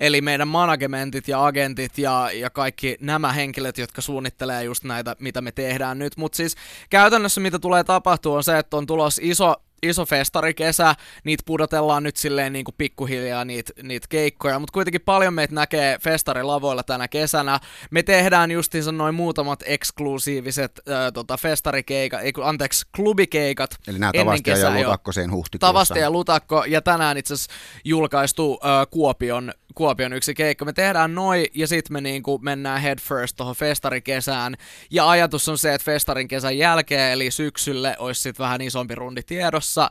Eli 0.00 0.20
meidän 0.20 0.48
managementit 0.48 1.28
ja 1.28 1.46
agentit 1.46 1.98
ja, 1.98 2.30
ja 2.32 2.50
kaikki 2.50 2.96
nämä 3.00 3.32
henkilöt, 3.32 3.78
jotka 3.78 4.02
suunnittelee 4.02 4.64
just 4.64 4.84
näitä, 4.84 5.16
mitä 5.18 5.40
me 5.40 5.52
tehdään 5.52 5.98
nyt. 5.98 6.16
Mutta 6.16 6.36
siis 6.36 6.56
käytännössä 6.90 7.40
mitä 7.40 7.58
tulee 7.58 7.84
tapahtua 7.84 8.36
on 8.36 8.44
se, 8.44 8.58
että 8.58 8.76
on 8.76 8.86
tulos 8.86 9.20
iso 9.22 9.54
iso 9.82 10.06
festarikesä, 10.06 10.94
niitä 11.24 11.42
pudotellaan 11.46 12.02
nyt 12.02 12.16
silleen 12.16 12.52
niin 12.52 12.64
kuin 12.64 12.74
pikkuhiljaa 12.78 13.44
niitä, 13.44 13.72
niitä 13.82 14.06
keikkoja, 14.08 14.58
mutta 14.58 14.72
kuitenkin 14.72 15.00
paljon 15.00 15.34
meitä 15.34 15.54
näkee 15.54 15.98
festarilavoilla 15.98 16.82
tänä 16.82 17.08
kesänä. 17.08 17.60
Me 17.90 18.02
tehdään 18.02 18.50
justiinsa 18.50 18.92
noin 18.92 19.14
muutamat 19.14 19.62
eksklusiiviset 19.66 20.80
äh, 20.90 21.12
tota, 21.12 21.36
festarikeikat, 21.36 22.22
ei, 22.22 22.32
anteeksi, 22.42 22.86
klubikeikat 22.96 23.76
Eli 23.88 23.98
nämä 23.98 24.12
Tavasti 24.12 24.50
ja 24.50 24.70
Lutakkoseen 24.70 25.32
huhtikuussa. 25.32 25.72
Tavasti 25.72 25.98
ja 25.98 26.10
Lutakko, 26.10 26.64
ja 26.64 26.82
tänään 26.82 27.16
itse 27.16 27.34
asiassa 27.34 27.52
julkaistu 27.84 28.60
äh, 28.64 28.86
Kuopion 28.90 29.52
Kuopion 29.74 30.12
yksi 30.12 30.34
keikka. 30.34 30.64
Me 30.64 30.72
tehdään 30.72 31.14
noi 31.14 31.50
ja 31.54 31.66
sitten 31.66 31.92
me 31.92 32.00
niinku 32.00 32.38
mennään 32.38 32.80
head 32.80 32.98
first 33.00 33.36
tuohon 33.36 33.56
festarikesään. 33.56 34.54
Ja 34.90 35.10
ajatus 35.10 35.48
on 35.48 35.58
se, 35.58 35.74
että 35.74 35.84
festarin 35.84 36.28
kesän 36.28 36.58
jälkeen, 36.58 37.12
eli 37.12 37.30
syksylle, 37.30 37.96
olisi 37.98 38.20
sitten 38.20 38.44
vähän 38.44 38.60
isompi 38.60 38.94
rundi 38.94 39.22
tiedossa 39.22 39.90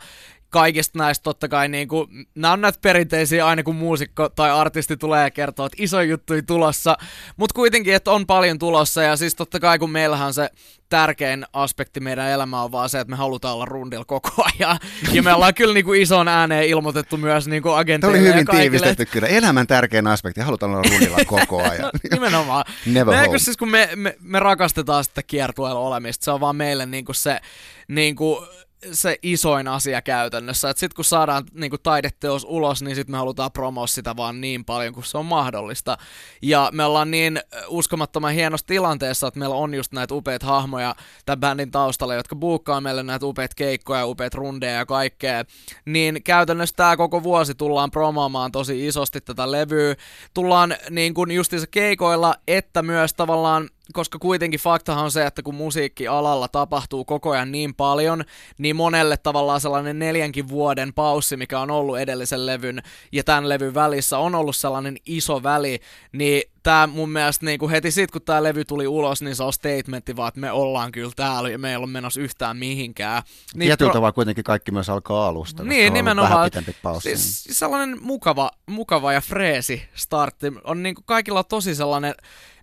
kaikista 0.53 0.99
näistä 0.99 1.23
totta 1.23 1.47
kai 1.47 1.69
niin 1.69 1.87
kuin, 1.87 2.27
nämä 2.35 2.53
on 2.53 2.61
näitä 2.61 2.79
perinteisiä 2.81 3.47
aina 3.47 3.63
kun 3.63 3.75
muusikko 3.75 4.29
tai 4.29 4.51
artisti 4.51 4.97
tulee 4.97 5.31
kertoa, 5.31 5.65
että 5.65 5.83
iso 5.83 6.01
juttu 6.01 6.33
tulossa, 6.47 6.97
mutta 7.37 7.53
kuitenkin, 7.53 7.93
että 7.95 8.11
on 8.11 8.25
paljon 8.25 8.59
tulossa 8.59 9.03
ja 9.03 9.17
siis 9.17 9.35
totta 9.35 9.59
kai 9.59 9.79
kun 9.79 9.89
meillähän 9.89 10.33
se 10.33 10.49
tärkein 10.89 11.45
aspekti 11.53 11.99
meidän 11.99 12.29
elämää 12.29 12.61
on 12.61 12.71
vaan 12.71 12.89
se, 12.89 12.99
että 12.99 13.11
me 13.11 13.15
halutaan 13.15 13.53
olla 13.53 13.65
rundilla 13.65 14.05
koko 14.05 14.31
ajan. 14.59 14.79
Ja 15.11 15.23
me 15.23 15.33
ollaan 15.33 15.53
kyllä 15.53 15.73
niin 15.73 15.85
kuin 15.85 16.01
ison 16.01 16.27
ääneen 16.27 16.67
ilmoitettu 16.67 17.17
myös 17.17 17.47
niin 17.47 17.63
kuin 17.63 17.75
agenteille 17.75 18.17
Tämä 18.17 18.25
oli 18.25 18.33
hyvin 18.33 18.47
tiivistetty 18.57 19.05
kyllä. 19.05 19.27
Elämän 19.27 19.67
tärkein 19.67 20.07
aspekti, 20.07 20.41
halutaan 20.41 20.71
olla 20.71 20.89
rundilla 20.89 21.17
koko 21.39 21.63
ajan. 21.63 21.81
no, 21.81 21.91
nimenomaan. 22.11 22.63
Never 22.85 23.29
me, 23.29 23.39
siis 23.39 23.57
kun 23.57 23.71
me, 23.71 23.89
me, 23.95 24.15
me 24.21 24.39
rakastetaan 24.39 25.03
sitä 25.03 25.23
kiertueella 25.23 25.79
olemista, 25.79 26.25
se 26.25 26.31
on 26.31 26.39
vaan 26.39 26.55
meille 26.55 26.85
niin 26.85 27.05
kuin 27.05 27.15
se 27.15 27.39
niin 27.87 28.15
kuin, 28.15 28.47
se 28.91 29.17
isoin 29.21 29.67
asia 29.67 30.01
käytännössä. 30.01 30.69
Että 30.69 30.79
sitten 30.79 30.95
kun 30.95 31.05
saadaan 31.05 31.43
niinku 31.53 31.77
taideteos 31.77 32.45
ulos, 32.49 32.81
niin 32.81 32.95
sitten 32.95 33.11
me 33.13 33.17
halutaan 33.17 33.51
promoa 33.51 33.87
sitä 33.87 34.15
vaan 34.15 34.41
niin 34.41 34.65
paljon 34.65 34.93
kuin 34.93 35.03
se 35.03 35.17
on 35.17 35.25
mahdollista. 35.25 35.97
Ja 36.41 36.69
me 36.73 36.85
ollaan 36.85 37.11
niin 37.11 37.39
uskomattoman 37.67 38.33
hienossa 38.33 38.65
tilanteessa, 38.65 39.27
että 39.27 39.39
meillä 39.39 39.55
on 39.55 39.73
just 39.73 39.91
näitä 39.93 40.13
upeita 40.13 40.45
hahmoja 40.45 40.95
tämän 41.25 41.39
bändin 41.39 41.71
taustalla, 41.71 42.15
jotka 42.15 42.35
buukkaa 42.35 42.81
meille 42.81 43.03
näitä 43.03 43.25
upeita 43.25 43.55
keikkoja, 43.55 44.05
upeita 44.05 44.37
rundeja 44.37 44.73
ja 44.73 44.85
kaikkea. 44.85 45.43
Niin 45.85 46.23
käytännössä 46.23 46.75
tämä 46.75 46.97
koko 46.97 47.23
vuosi 47.23 47.55
tullaan 47.55 47.91
promoomaan 47.91 48.51
tosi 48.51 48.87
isosti 48.87 49.21
tätä 49.21 49.51
levyä. 49.51 49.95
Tullaan 50.33 50.75
niin 50.89 51.13
kuin 51.13 51.31
justiinsa 51.31 51.67
keikoilla, 51.67 52.35
että 52.47 52.81
myös 52.81 53.13
tavallaan 53.13 53.69
koska 53.93 54.19
kuitenkin 54.19 54.59
faktahan 54.59 55.03
on 55.03 55.11
se, 55.11 55.25
että 55.25 55.41
kun 55.41 55.55
musiikkialalla 55.55 56.47
tapahtuu 56.47 57.05
koko 57.05 57.31
ajan 57.31 57.51
niin 57.51 57.75
paljon, 57.75 58.23
niin 58.57 58.75
monelle 58.75 59.17
tavallaan 59.17 59.61
sellainen 59.61 59.99
neljänkin 59.99 60.49
vuoden 60.49 60.93
paussi, 60.93 61.37
mikä 61.37 61.59
on 61.59 61.71
ollut 61.71 61.99
edellisen 61.99 62.45
levyn 62.45 62.83
ja 63.11 63.23
tämän 63.23 63.49
levyn 63.49 63.73
välissä, 63.73 64.17
on 64.17 64.35
ollut 64.35 64.55
sellainen 64.55 64.97
iso 65.05 65.43
väli, 65.43 65.79
niin 66.11 66.43
tämä 66.63 66.87
mun 66.87 67.09
mielestä 67.09 67.45
niin 67.45 67.59
kuin 67.59 67.71
heti 67.71 67.91
sit, 67.91 68.11
kun 68.11 68.21
tämä 68.21 68.43
levy 68.43 68.65
tuli 68.65 68.87
ulos, 68.87 69.21
niin 69.21 69.35
se 69.35 69.43
on 69.43 69.53
statementti 69.53 70.15
vaan, 70.15 70.27
että 70.27 70.39
me 70.39 70.51
ollaan 70.51 70.91
kyllä 70.91 71.11
täällä 71.15 71.49
ja 71.49 71.59
me 71.59 71.69
ei 71.69 71.75
ole 71.75 71.87
menossa 71.87 72.21
yhtään 72.21 72.57
mihinkään. 72.57 73.23
Niin 73.55 73.67
Tietyllä 73.67 73.89
pro... 73.89 73.93
tavalla 73.93 74.11
kuitenkin 74.11 74.43
kaikki 74.43 74.71
myös 74.71 74.89
alkaa 74.89 75.27
alusta. 75.27 75.63
Niin, 75.63 75.93
nimenomaan. 75.93 76.51
Siis 76.99 77.43
sellainen 77.49 77.97
mukava, 78.01 78.51
mukava 78.65 79.13
ja 79.13 79.21
freesi 79.21 79.83
startti. 79.95 80.53
On 80.63 80.83
niin 80.83 80.95
kuin, 80.95 81.05
kaikilla 81.05 81.39
on 81.39 81.45
tosi 81.49 81.75
sellainen 81.75 82.15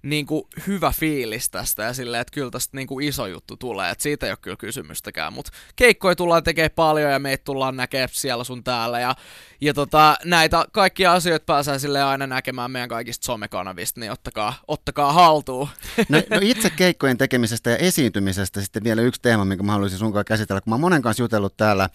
niin 0.02 0.26
kuin, 0.26 0.44
hyvä 0.66 0.92
fiilis 0.96 1.50
tästä 1.50 1.82
ja 1.82 1.94
silleen, 1.94 2.20
että 2.20 2.34
kyllä 2.34 2.50
tästä 2.50 2.76
niin 2.76 2.86
kuin, 2.86 3.08
iso 3.08 3.26
juttu 3.26 3.56
tulee. 3.56 3.90
Että 3.90 4.02
siitä 4.02 4.26
ei 4.26 4.32
ole 4.32 4.38
kyllä 4.40 4.56
kysymystäkään, 4.56 5.32
mutta 5.32 5.52
keikkoja 5.76 6.16
tullaan 6.16 6.42
tekemään 6.42 6.70
paljon 6.74 7.12
ja 7.12 7.18
meitä 7.18 7.44
tullaan 7.44 7.76
näkemään 7.76 8.08
siellä 8.12 8.44
sun 8.44 8.64
täällä 8.64 9.00
ja, 9.00 9.14
ja 9.60 9.74
tota, 9.74 10.16
näitä 10.24 10.64
kaikkia 10.72 11.12
asioita 11.12 11.44
pääsee 11.44 11.78
sille 11.78 12.02
aina 12.02 12.26
näkemään 12.26 12.70
meidän 12.70 12.88
kaikista 12.88 13.24
somekanavista, 13.24 14.00
niin 14.00 14.12
ottakaa, 14.12 14.54
ottakaa 14.68 15.12
haltuun. 15.12 15.68
No, 16.08 16.22
no 16.30 16.38
itse 16.40 16.70
keikkojen 16.70 17.18
tekemisestä 17.18 17.70
ja 17.70 17.76
esiintymisestä 17.76 18.60
sitten 18.60 18.84
vielä 18.84 19.02
yksi 19.02 19.20
teema, 19.22 19.44
minkä 19.44 19.64
mä 19.64 19.72
haluaisin 19.72 19.98
sunkaan 19.98 20.24
käsitellä, 20.24 20.60
kun 20.60 20.70
mä 20.70 20.74
oon 20.74 20.80
monen 20.80 21.02
kanssa 21.02 21.22
jutellut 21.22 21.56
täällä 21.56 21.88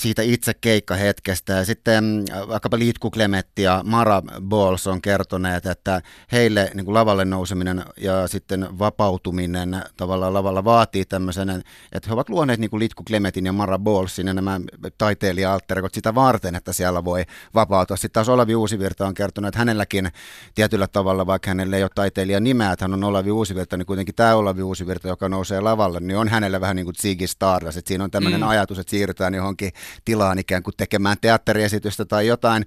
siitä 0.00 0.22
itse 0.22 0.54
keikkahetkestä. 0.54 1.52
Ja 1.52 1.64
sitten 1.64 2.04
mm, 2.04 2.48
vaikkapa 2.48 2.78
Liitku 2.78 3.10
Klemetti 3.10 3.62
ja 3.62 3.82
Mara 3.84 4.22
Balls 4.40 4.86
on 4.86 5.02
kertoneet, 5.02 5.66
että 5.66 6.02
heille 6.32 6.70
niin 6.74 6.84
kuin 6.84 6.94
lavalle 6.94 7.24
nouseminen 7.24 7.84
ja 7.96 8.28
sitten 8.28 8.78
vapautuminen 8.78 9.82
tavallaan 9.96 10.34
lavalla 10.34 10.64
vaatii 10.64 11.04
tämmöisen, 11.04 11.50
että 11.92 12.08
he 12.08 12.12
ovat 12.12 12.28
luoneet 12.28 12.60
niin 12.60 12.70
kuin 12.70 12.80
Liitku 12.80 13.02
Klemetin 13.04 13.46
ja 13.46 13.52
Mara 13.52 13.78
Ballsin 13.78 14.26
ja 14.26 14.34
nämä 14.34 14.60
taiteilija 14.98 15.58
sitä 15.92 16.14
varten, 16.14 16.54
että 16.54 16.72
siellä 16.72 17.04
voi 17.04 17.24
vapautua. 17.54 17.96
Sitten 17.96 18.12
taas 18.12 18.28
Olavi 18.28 18.54
Uusivirta 18.54 19.06
on 19.06 19.14
kertonut, 19.14 19.48
että 19.48 19.58
hänelläkin 19.58 20.08
tietyllä 20.54 20.86
tavalla, 20.86 21.26
vaikka 21.26 21.50
hänellä 21.50 21.76
ei 21.76 21.82
ole 21.82 21.90
taiteilija 21.94 22.40
nimeä, 22.40 22.72
että 22.72 22.84
hän 22.84 22.94
on 22.94 23.04
Olavi 23.04 23.30
Uusivirta, 23.30 23.76
niin 23.76 23.86
kuitenkin 23.86 24.14
tämä 24.14 24.34
Olavi 24.34 24.62
Uusivirta, 24.62 25.08
joka 25.08 25.28
nousee 25.28 25.60
lavalle, 25.60 26.00
niin 26.00 26.16
on 26.16 26.28
hänellä 26.28 26.60
vähän 26.60 26.76
niin 26.76 26.86
kuin 26.86 26.96
Ziggy 27.02 27.26
Stardust, 27.26 27.86
siinä 27.86 28.04
on 28.04 28.10
tämmöinen 28.10 28.40
mm. 28.40 28.48
ajatus, 28.48 28.78
että 28.78 28.90
siirrytään 28.90 29.34
johonkin 29.34 29.72
tilaan 30.04 30.38
ikään 30.38 30.62
kuin 30.62 30.74
tekemään 30.76 31.16
teatteriesitystä 31.20 32.04
tai 32.04 32.26
jotain. 32.26 32.66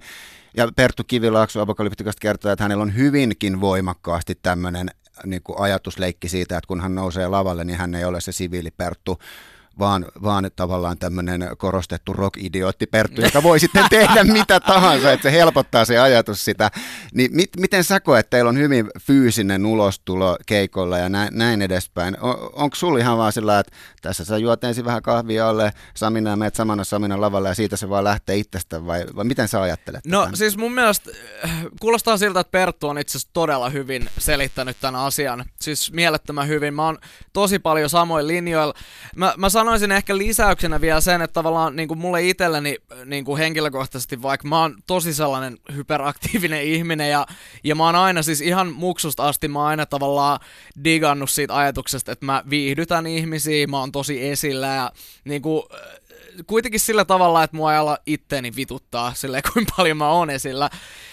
Ja 0.56 0.68
Perttu 0.76 1.04
Kivilaakso 1.04 1.60
Apokalyptikasta 1.60 2.20
kertoo, 2.20 2.52
että 2.52 2.64
hänellä 2.64 2.82
on 2.82 2.96
hyvinkin 2.96 3.60
voimakkaasti 3.60 4.38
tämmöinen 4.42 4.90
niin 5.26 5.42
kuin 5.42 5.60
ajatusleikki 5.60 6.28
siitä, 6.28 6.58
että 6.58 6.68
kun 6.68 6.80
hän 6.80 6.94
nousee 6.94 7.28
lavalle, 7.28 7.64
niin 7.64 7.78
hän 7.78 7.94
ei 7.94 8.04
ole 8.04 8.20
se 8.20 8.32
siviiliperttu, 8.32 9.18
vaan, 9.78 10.06
vaan 10.22 10.50
tavallaan 10.56 10.98
tämmöinen 10.98 11.48
korostettu 11.58 12.12
rock-idiootti 12.12 12.86
Perttu, 12.86 13.20
joka 13.22 13.42
voi 13.42 13.60
sitten 13.60 13.84
tehdä 13.90 14.24
mitä 14.38 14.60
tahansa, 14.60 15.12
että 15.12 15.22
se 15.22 15.32
helpottaa 15.32 15.84
se 15.84 15.98
ajatus 15.98 16.44
sitä. 16.44 16.70
Niin 17.14 17.30
mit, 17.36 17.50
miten 17.56 17.84
sä 17.84 18.00
koet, 18.00 18.20
että 18.20 18.30
teillä 18.30 18.48
on 18.48 18.58
hyvin 18.58 18.90
fyysinen 19.00 19.66
ulostulo 19.66 20.38
keikolla 20.46 20.98
ja 20.98 21.08
näin, 21.08 21.28
näin 21.32 21.62
edespäin? 21.62 22.20
On, 22.20 22.50
onko 22.52 22.76
sulla 22.76 22.98
ihan 22.98 23.18
vaan 23.18 23.32
sillä, 23.32 23.58
että 23.58 23.72
tässä 24.02 24.24
sä 24.24 24.38
juot 24.38 24.64
ensin 24.64 24.84
vähän 24.84 25.02
kahvia 25.02 25.48
alle, 25.48 25.72
Samina 25.94 26.30
ja 26.30 26.36
meet 26.36 26.54
samana 26.54 26.84
Samina 26.84 27.20
lavalla 27.20 27.48
ja 27.48 27.54
siitä 27.54 27.76
se 27.76 27.88
vaan 27.88 28.04
lähtee 28.04 28.36
itsestä 28.36 28.86
vai, 28.86 29.04
vai 29.16 29.24
miten 29.24 29.48
sä 29.48 29.62
ajattelet? 29.62 30.06
No 30.06 30.20
tämän? 30.22 30.36
siis 30.36 30.56
mun 30.56 30.72
mielestä 30.72 31.10
äh, 31.44 31.50
kuulostaa 31.80 32.16
siltä, 32.16 32.40
että 32.40 32.50
Perttu 32.50 32.88
on 32.88 32.98
itse 32.98 33.18
asiassa 33.18 33.32
todella 33.32 33.70
hyvin 33.70 34.10
selittänyt 34.18 34.76
tämän 34.80 35.00
asian. 35.00 35.44
Siis 35.60 35.92
mielettömän 35.92 36.48
hyvin. 36.48 36.74
Mä 36.74 36.84
oon 36.84 36.98
tosi 37.32 37.58
paljon 37.58 37.90
samoin 37.90 38.28
linjoilla. 38.28 38.74
Mä, 39.16 39.34
mä 39.36 39.48
sanon, 39.48 39.63
sanoisin 39.64 39.92
ehkä 39.92 40.18
lisäyksenä 40.18 40.80
vielä 40.80 41.00
sen, 41.00 41.22
että 41.22 41.34
tavallaan 41.34 41.76
niin 41.76 41.88
kuin 41.88 41.98
mulle 41.98 42.28
itselleni 42.28 42.76
niin 43.04 43.24
kuin 43.24 43.38
henkilökohtaisesti, 43.38 44.22
vaikka 44.22 44.48
mä 44.48 44.60
oon 44.60 44.76
tosi 44.86 45.14
sellainen 45.14 45.58
hyperaktiivinen 45.74 46.62
ihminen 46.62 47.10
ja, 47.10 47.26
ja 47.64 47.74
mä 47.74 47.84
oon 47.84 47.94
aina 47.94 48.22
siis 48.22 48.40
ihan 48.40 48.72
muksusta 48.72 49.28
asti, 49.28 49.48
mä 49.48 49.58
oon 49.58 49.68
aina 49.68 49.86
tavallaan 49.86 50.40
digannut 50.84 51.30
siitä 51.30 51.56
ajatuksesta, 51.56 52.12
että 52.12 52.26
mä 52.26 52.42
viihdytän 52.50 53.06
ihmisiä, 53.06 53.66
mä 53.66 53.80
oon 53.80 53.92
tosi 53.92 54.28
esillä 54.28 54.66
ja 54.66 54.92
niin 55.24 55.42
kuin, 55.42 55.62
kuitenkin 56.46 56.80
sillä 56.80 57.04
tavalla, 57.04 57.42
että 57.42 57.56
mua 57.56 57.72
ei 57.72 57.78
ala 57.78 57.98
itteeni 58.06 58.56
vituttaa 58.56 59.14
sille 59.14 59.42
kuinka 59.52 59.74
paljon 59.76 59.96
mä 59.96 60.08
oon 60.08 60.30
esillä. 60.30 60.70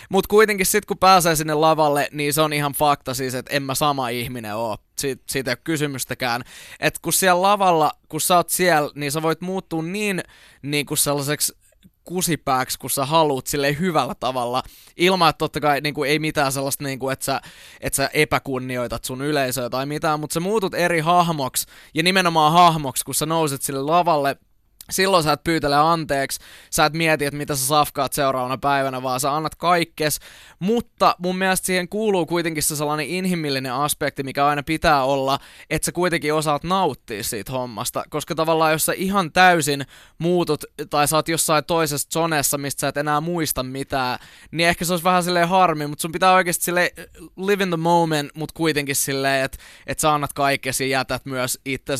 Mutta 0.10 0.28
kuitenkin 0.28 0.66
sitten 0.66 0.88
kun 0.88 0.98
pääsee 0.98 1.36
sinne 1.36 1.54
lavalle, 1.54 2.08
niin 2.12 2.34
se 2.34 2.42
on 2.42 2.54
ihan 2.54 2.74
fakta 2.74 3.14
siis, 3.14 3.36
että 3.36 3.56
en 3.56 3.64
mä 3.64 3.76
sama 3.76 4.10
ihminen 4.10 4.56
oo. 4.56 4.78
Siit, 5.00 5.22
siitä 5.30 5.52
ei 5.52 5.54
ole 5.54 5.62
kysymystäkään. 5.64 6.42
Että 6.80 7.00
kun 7.02 7.14
siellä 7.14 7.42
lavalla, 7.42 7.92
kun 8.10 8.22
sä 8.22 8.36
oot 8.36 8.50
siellä, 8.50 8.90
niin 8.96 9.12
sä 9.12 9.22
voit 9.22 9.42
muuttua 9.42 9.84
niin, 9.84 10.24
niin 10.62 10.86
kuin 10.86 10.98
sellaiseksi 10.98 11.54
kusipääksi, 12.04 12.80
kun 12.80 12.90
sä 12.90 13.06
haluut 13.06 13.48
sille 13.48 13.80
hyvällä 13.80 14.16
tavalla, 14.16 14.64
ilman 14.98 15.30
että 15.30 15.38
totta 15.38 15.60
kai 15.60 15.82
niin 15.82 15.94
kuin, 15.94 16.10
ei 16.10 16.20
mitään 16.20 16.52
sellaista, 16.52 16.84
niin 16.84 17.00
kuin, 17.00 17.14
että, 17.14 17.26
sä, 17.26 17.42
että 17.82 17.98
sä 17.98 18.10
epäkunnioitat 18.14 19.04
sun 19.04 19.22
yleisöä 19.22 19.70
tai 19.70 19.86
mitään, 19.86 20.20
mutta 20.20 20.34
sä 20.34 20.40
muutut 20.40 20.74
eri 20.74 21.00
hahmoksi, 21.00 21.68
ja 21.94 22.04
nimenomaan 22.04 22.54
hahmoksi, 22.54 23.06
kun 23.06 23.16
sä 23.16 23.26
nouset 23.26 23.62
sille 23.62 23.82
lavalle, 23.82 24.38
silloin 24.92 25.24
sä 25.24 25.32
et 25.32 25.44
pyytele 25.44 25.76
anteeksi, 25.76 26.40
sä 26.70 26.86
et 26.86 26.94
mieti, 26.94 27.26
että 27.26 27.38
mitä 27.38 27.56
sä 27.56 27.68
safkaat 27.68 28.14
seuraavana 28.14 28.58
päivänä, 28.58 29.04
vaan 29.04 29.20
sä 29.20 29.36
annat 29.36 29.56
kaikkes. 29.56 30.20
Mutta 30.60 31.16
mun 31.20 31.38
mielestä 31.38 31.66
siihen 31.66 31.90
kuuluu 31.90 32.26
kuitenkin 32.26 32.64
se 32.64 32.76
sellainen 32.76 33.08
inhimillinen 33.08 33.74
aspekti, 33.74 34.24
mikä 34.24 34.46
aina 34.46 34.64
pitää 34.64 35.04
olla, 35.04 35.40
että 35.70 35.86
sä 35.86 35.92
kuitenkin 35.92 36.34
osaat 36.34 36.64
nauttia 36.64 37.24
siitä 37.24 37.52
hommasta. 37.52 38.04
Koska 38.10 38.36
tavallaan 38.36 38.72
jos 38.72 38.86
sä 38.86 38.94
ihan 38.94 39.32
täysin 39.32 39.86
muutut 40.18 40.64
tai 40.90 41.08
sä 41.08 41.16
oot 41.16 41.28
jossain 41.28 41.66
toisessa 41.66 42.10
zonessa, 42.14 42.58
mistä 42.58 42.80
sä 42.80 42.88
et 42.88 42.98
enää 42.98 43.22
muista 43.22 43.64
mitään, 43.64 44.20
niin 44.52 44.70
ehkä 44.70 44.86
se 44.86 44.94
olisi 44.94 45.04
vähän 45.04 45.24
silleen 45.24 45.48
harmi, 45.48 45.88
mutta 45.88 46.02
sun 46.02 46.12
pitää 46.12 46.34
oikeasti 46.34 46.64
silleen 46.64 46.90
live 47.38 47.64
in 47.64 47.70
the 47.70 47.78
moment, 47.78 48.30
mutta 48.36 48.54
kuitenkin 48.58 48.96
silleen, 48.96 49.46
että 49.46 49.58
et 49.88 50.00
sä 50.00 50.14
annat 50.14 50.34
kaikkesi 50.34 50.90
ja 50.90 51.00
jätät 51.00 51.26
myös 51.26 51.60
itse. 51.66 51.94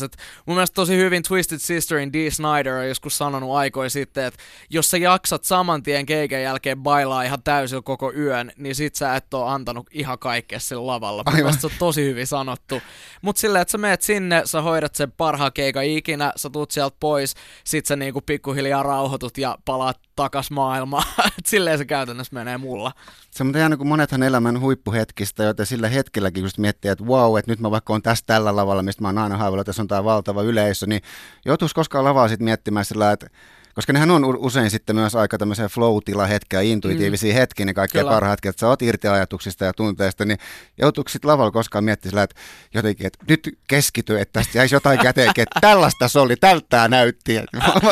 Mun 0.46 0.56
mielestä 0.56 0.74
tosi 0.74 0.96
hyvin 0.96 1.22
Twisted 1.22 1.58
Sisterin 1.58 2.12
D. 2.12 2.30
Snyder 2.30 2.81
on 2.82 2.88
joskus 2.88 3.18
sanonut 3.18 3.56
aikoja 3.56 3.90
sitten, 3.90 4.24
että 4.24 4.42
jos 4.70 4.90
sä 4.90 4.96
jaksat 4.96 5.44
saman 5.44 5.82
tien 5.82 6.06
keikan 6.06 6.42
jälkeen 6.42 6.82
bailaa 6.82 7.22
ihan 7.22 7.42
täysin 7.42 7.82
koko 7.82 8.12
yön, 8.12 8.52
niin 8.56 8.74
sit 8.74 8.94
sä 8.94 9.16
et 9.16 9.34
ole 9.34 9.50
antanut 9.50 9.86
ihan 9.90 10.18
kaikkea 10.18 10.60
sillä 10.60 10.86
lavalla. 10.86 11.22
Aivan. 11.26 11.58
se 11.58 11.66
on 11.66 11.72
tosi 11.78 12.04
hyvin 12.04 12.26
sanottu. 12.26 12.82
Mut 13.22 13.36
silleen, 13.36 13.62
että 13.62 13.72
sä 13.72 13.78
meet 13.78 14.02
sinne, 14.02 14.42
sä 14.44 14.62
hoidat 14.62 14.94
sen 14.94 15.12
parhaan 15.12 15.52
keikan 15.52 15.84
ikinä, 15.84 16.32
sä 16.36 16.50
tuut 16.50 16.70
sieltä 16.70 16.96
pois, 17.00 17.34
sit 17.64 17.86
sä 17.86 17.96
niinku 17.96 18.20
pikkuhiljaa 18.20 18.82
rauhoitut 18.82 19.38
ja 19.38 19.58
palaat 19.64 19.98
takas 20.16 20.50
maailmaan. 20.50 21.04
silleen 21.46 21.78
se 21.78 21.84
käytännössä 21.84 22.34
menee 22.34 22.58
mulla. 22.58 22.92
Se 23.30 23.42
on 23.42 23.56
ihan 23.56 23.78
kuin 23.78 23.88
monethan 23.88 24.22
elämän 24.22 24.60
huippuhetkistä, 24.60 25.42
joten 25.42 25.66
sillä 25.66 25.88
hetkelläkin 25.88 26.42
just 26.42 26.58
miettii, 26.58 26.90
että 26.90 27.04
wow, 27.04 27.38
että 27.38 27.50
nyt 27.50 27.60
mä 27.60 27.70
vaikka 27.70 27.92
on 27.92 28.02
tässä 28.02 28.24
tällä 28.26 28.56
lavalla, 28.56 28.82
mistä 28.82 29.02
mä 29.02 29.08
oon 29.08 29.18
aina 29.18 29.36
haaveillut, 29.36 29.60
että 29.60 29.68
tässä 29.68 29.82
on 29.82 29.88
tämä 29.88 30.04
valtava 30.04 30.42
yleisö, 30.42 30.86
niin 30.86 31.02
joutuisi 31.44 31.74
koskaan 31.74 32.04
lavaa 32.04 32.28
sitten 32.28 32.44
miettimään 32.44 32.61
sillä, 32.84 33.12
että 33.12 33.30
koska 33.74 33.92
nehän 33.92 34.10
on 34.10 34.24
usein 34.38 34.70
sitten 34.70 34.96
myös 34.96 35.14
aika 35.14 35.38
tämmöisiä 35.38 35.68
flow 35.68 35.98
hetkiä, 36.28 36.60
intuitiivisia 36.60 37.32
mm. 37.32 37.38
hetkiä, 37.38 37.66
ne 37.66 37.74
kaikkein 37.74 38.06
parhaat 38.06 38.32
hetket, 38.32 38.50
että 38.50 38.60
sä 38.60 38.68
oot 38.68 38.82
irti 38.82 39.08
ajatuksista 39.08 39.64
ja 39.64 39.72
tunteista, 39.72 40.24
niin 40.24 40.38
joutuuko 40.78 41.08
sitten 41.08 41.30
lavalla 41.30 41.50
koskaan 41.50 41.84
miettimään 41.84 42.24
että 42.24 42.40
jotenkin, 42.74 43.06
että 43.06 43.18
nyt 43.28 43.58
keskity, 43.66 44.20
että 44.20 44.40
tästä 44.40 44.58
jäisi 44.58 44.74
jotain 44.74 44.98
käteen, 44.98 45.28
että 45.36 45.60
tällaista 45.60 46.08
se 46.08 46.18
oli, 46.18 46.36
tältä 46.36 46.88
näytti. 46.88 47.32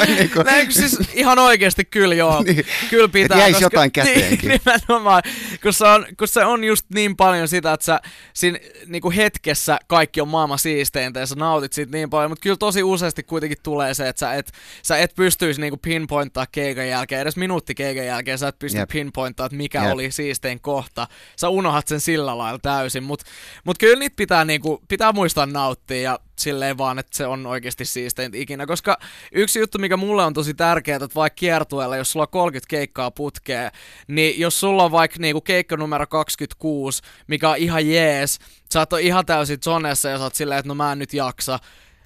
Niin 0.07 0.31
kuin... 0.31 0.47
Näin, 0.47 0.73
siis 0.73 0.99
ihan 1.14 1.38
oikeasti 1.38 1.85
kyllä 1.85 2.14
joo, 2.14 2.43
niin, 2.47 2.66
kyllä 2.90 3.09
pitää. 3.09 3.25
Että 3.25 3.38
jäisi 3.38 3.53
koska, 3.53 3.64
jotain 3.64 3.93
käteenkin. 4.03 4.49
Niin, 4.49 4.61
nimenomaan, 4.66 5.23
kun 5.62 5.73
se, 5.73 5.87
on, 5.87 6.07
kun 6.19 6.29
se 6.29 6.45
on 6.45 6.64
just 6.64 6.87
niin 6.95 7.16
paljon 7.16 7.49
sitä, 7.49 7.73
että 7.73 7.87
sä 7.87 8.01
siinä 8.35 8.59
niin 8.87 9.03
kuin 9.03 9.14
hetkessä 9.14 9.79
kaikki 9.87 10.21
on 10.21 10.29
maailman 10.29 10.59
siisteintä 10.59 11.21
ja 11.21 11.27
sä 11.27 11.35
nautit 11.35 11.73
siitä 11.73 11.93
niin 11.93 12.11
paljon, 12.11 12.31
mutta 12.31 12.43
kyllä 12.43 12.57
tosi 12.57 12.83
useasti 12.83 13.23
kuitenkin 13.23 13.59
tulee 13.62 13.95
se, 13.95 14.09
että 14.09 14.21
sä 14.21 14.35
et, 14.35 14.53
sä 14.83 14.99
et 14.99 15.14
pystyisi 15.14 15.61
niinku 15.70 15.80
pinpointtaa 15.83 16.46
keikan 16.52 16.88
jälkeen, 16.88 17.20
edes 17.20 17.37
minuutti 17.37 17.74
keikan 17.74 18.06
jälkeen 18.06 18.38
sä 18.38 18.48
et 18.48 18.59
pysty 18.59 18.78
yep. 18.78 18.88
pinpointtaa, 18.88 19.46
että 19.46 19.56
mikä 19.56 19.83
yep. 19.83 19.92
oli 19.92 20.11
siistein 20.11 20.61
kohta. 20.61 21.06
Sä 21.37 21.48
unohat 21.48 21.88
sen 21.88 22.00
sillä 22.00 22.38
lailla 22.38 22.59
täysin, 22.59 23.02
mutta 23.02 23.26
mut 23.64 23.78
kyllä 23.78 23.98
niitä 23.98 24.16
pitää, 24.16 24.44
niinku, 24.44 24.83
pitää 24.88 25.12
muistaa 25.12 25.46
nauttia 25.46 26.00
ja 26.02 26.18
silleen 26.38 26.78
vaan, 26.78 26.98
että 26.98 27.16
se 27.16 27.26
on 27.26 27.46
oikeasti 27.46 27.85
siistein 27.85 28.35
ikinä, 28.35 28.66
koska 28.66 28.98
yksi 29.33 29.59
juttu, 29.59 29.78
mikä 29.78 29.96
mulle 29.96 30.24
on 30.24 30.35
tosi 30.35 30.54
tärkeää, 30.54 30.96
että 30.96 31.14
vaikka 31.14 31.35
kiertueella, 31.35 31.96
jos 31.96 32.12
sulla 32.12 32.24
on 32.24 32.30
30 32.30 32.70
keikkaa 32.70 33.11
putkea, 33.11 33.70
niin 34.09 34.40
jos 34.40 34.61
sulla 34.61 34.85
on 34.85 34.92
vaikka 34.92 35.16
niinku 35.20 35.40
keikka 35.40 35.76
numero 35.76 36.06
26, 36.06 37.02
mikä 37.26 37.50
on 37.50 37.56
ihan 37.56 37.88
jees, 37.88 38.38
sä 38.72 38.80
oot 38.80 38.92
ihan 39.00 39.26
täysin 39.26 39.59
zonessa 39.64 40.09
ja 40.09 40.18
sä 40.18 40.24
oot 40.24 40.35
silleen, 40.35 40.59
että 40.59 40.68
no 40.68 40.74
mä 40.74 40.92
en 40.92 40.98
nyt 40.98 41.14
jaksa, 41.14 41.59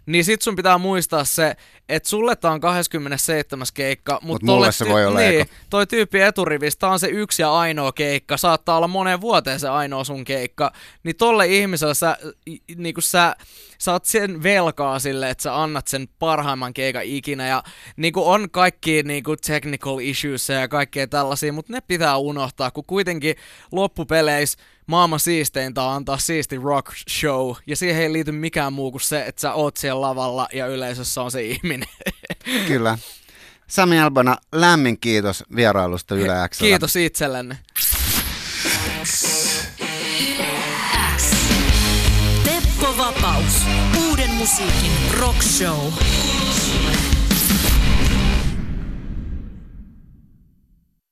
niin 0.06 0.24
sit 0.24 0.42
sun 0.42 0.56
pitää 0.56 0.78
muistaa 0.78 1.24
se, 1.24 1.56
että 1.88 2.08
sulle 2.08 2.36
tää 2.36 2.50
on 2.50 2.60
27. 2.60 3.66
keikka, 3.74 4.18
mutta 4.22 4.46
Mut 4.46 4.56
mulle 4.56 4.72
se 4.72 4.88
voi 4.88 5.06
olla 5.06 5.18
niin, 5.18 5.46
toi 5.70 5.86
tyyppi 5.86 6.20
eturivistä 6.20 6.88
on 6.88 6.98
se 6.98 7.06
yksi 7.06 7.42
ja 7.42 7.54
ainoa 7.54 7.92
keikka, 7.92 8.36
saattaa 8.36 8.76
olla 8.76 8.88
moneen 8.88 9.20
vuoteen 9.20 9.60
se 9.60 9.68
ainoa 9.68 10.04
sun 10.04 10.24
keikka, 10.24 10.72
niin 11.02 11.16
tolle 11.16 11.46
ihmiselle 11.46 11.94
sä, 11.94 12.16
niinku 12.76 13.00
sä, 13.00 13.36
sä 13.78 13.92
oot 13.92 14.04
sen 14.04 14.42
velkaa 14.42 14.98
sille, 14.98 15.30
että 15.30 15.42
sä 15.42 15.62
annat 15.62 15.86
sen 15.86 16.08
parhaimman 16.18 16.74
keikan 16.74 17.04
ikinä, 17.04 17.46
ja 17.48 17.62
niinku 17.96 18.28
on 18.28 18.50
kaikki 18.50 19.02
niinku 19.02 19.36
technical 19.36 19.98
issues 19.98 20.48
ja 20.48 20.68
kaikkea 20.68 21.06
tällaisia, 21.06 21.52
mutta 21.52 21.72
ne 21.72 21.80
pitää 21.80 22.16
unohtaa, 22.16 22.70
kun 22.70 22.84
kuitenkin 22.86 23.36
loppupeleissä 23.72 24.58
maailman 24.86 25.20
siisteintä 25.20 25.82
on 25.82 25.92
antaa 25.92 26.18
siisti 26.18 26.58
rock 26.58 26.92
show, 27.10 27.54
ja 27.66 27.76
siihen 27.76 28.02
ei 28.02 28.12
liity 28.12 28.32
mikään 28.32 28.72
muu 28.72 28.90
kuin 28.90 29.00
se, 29.00 29.24
että 29.26 29.40
sä 29.40 29.52
oot 29.52 29.76
siellä 29.76 30.00
lavalla 30.00 30.48
ja 30.52 30.66
yleisössä 30.66 31.22
on 31.22 31.30
se 31.30 31.42
ihminen. 31.42 31.73
Kyllä. 32.68 32.98
Sami 33.66 34.00
Albana, 34.00 34.36
lämmin 34.52 34.98
kiitos 35.00 35.44
vierailusta 35.56 36.14
Yle 36.14 36.48
X. 36.48 36.58
Kiitos 36.58 36.96
itsellenne. 36.96 37.58
Teppo 42.44 42.96
Vapaus. 42.98 43.62
Uuden 44.08 44.30
musiikin 44.30 44.92
rock 45.18 45.42
show. 45.42 45.92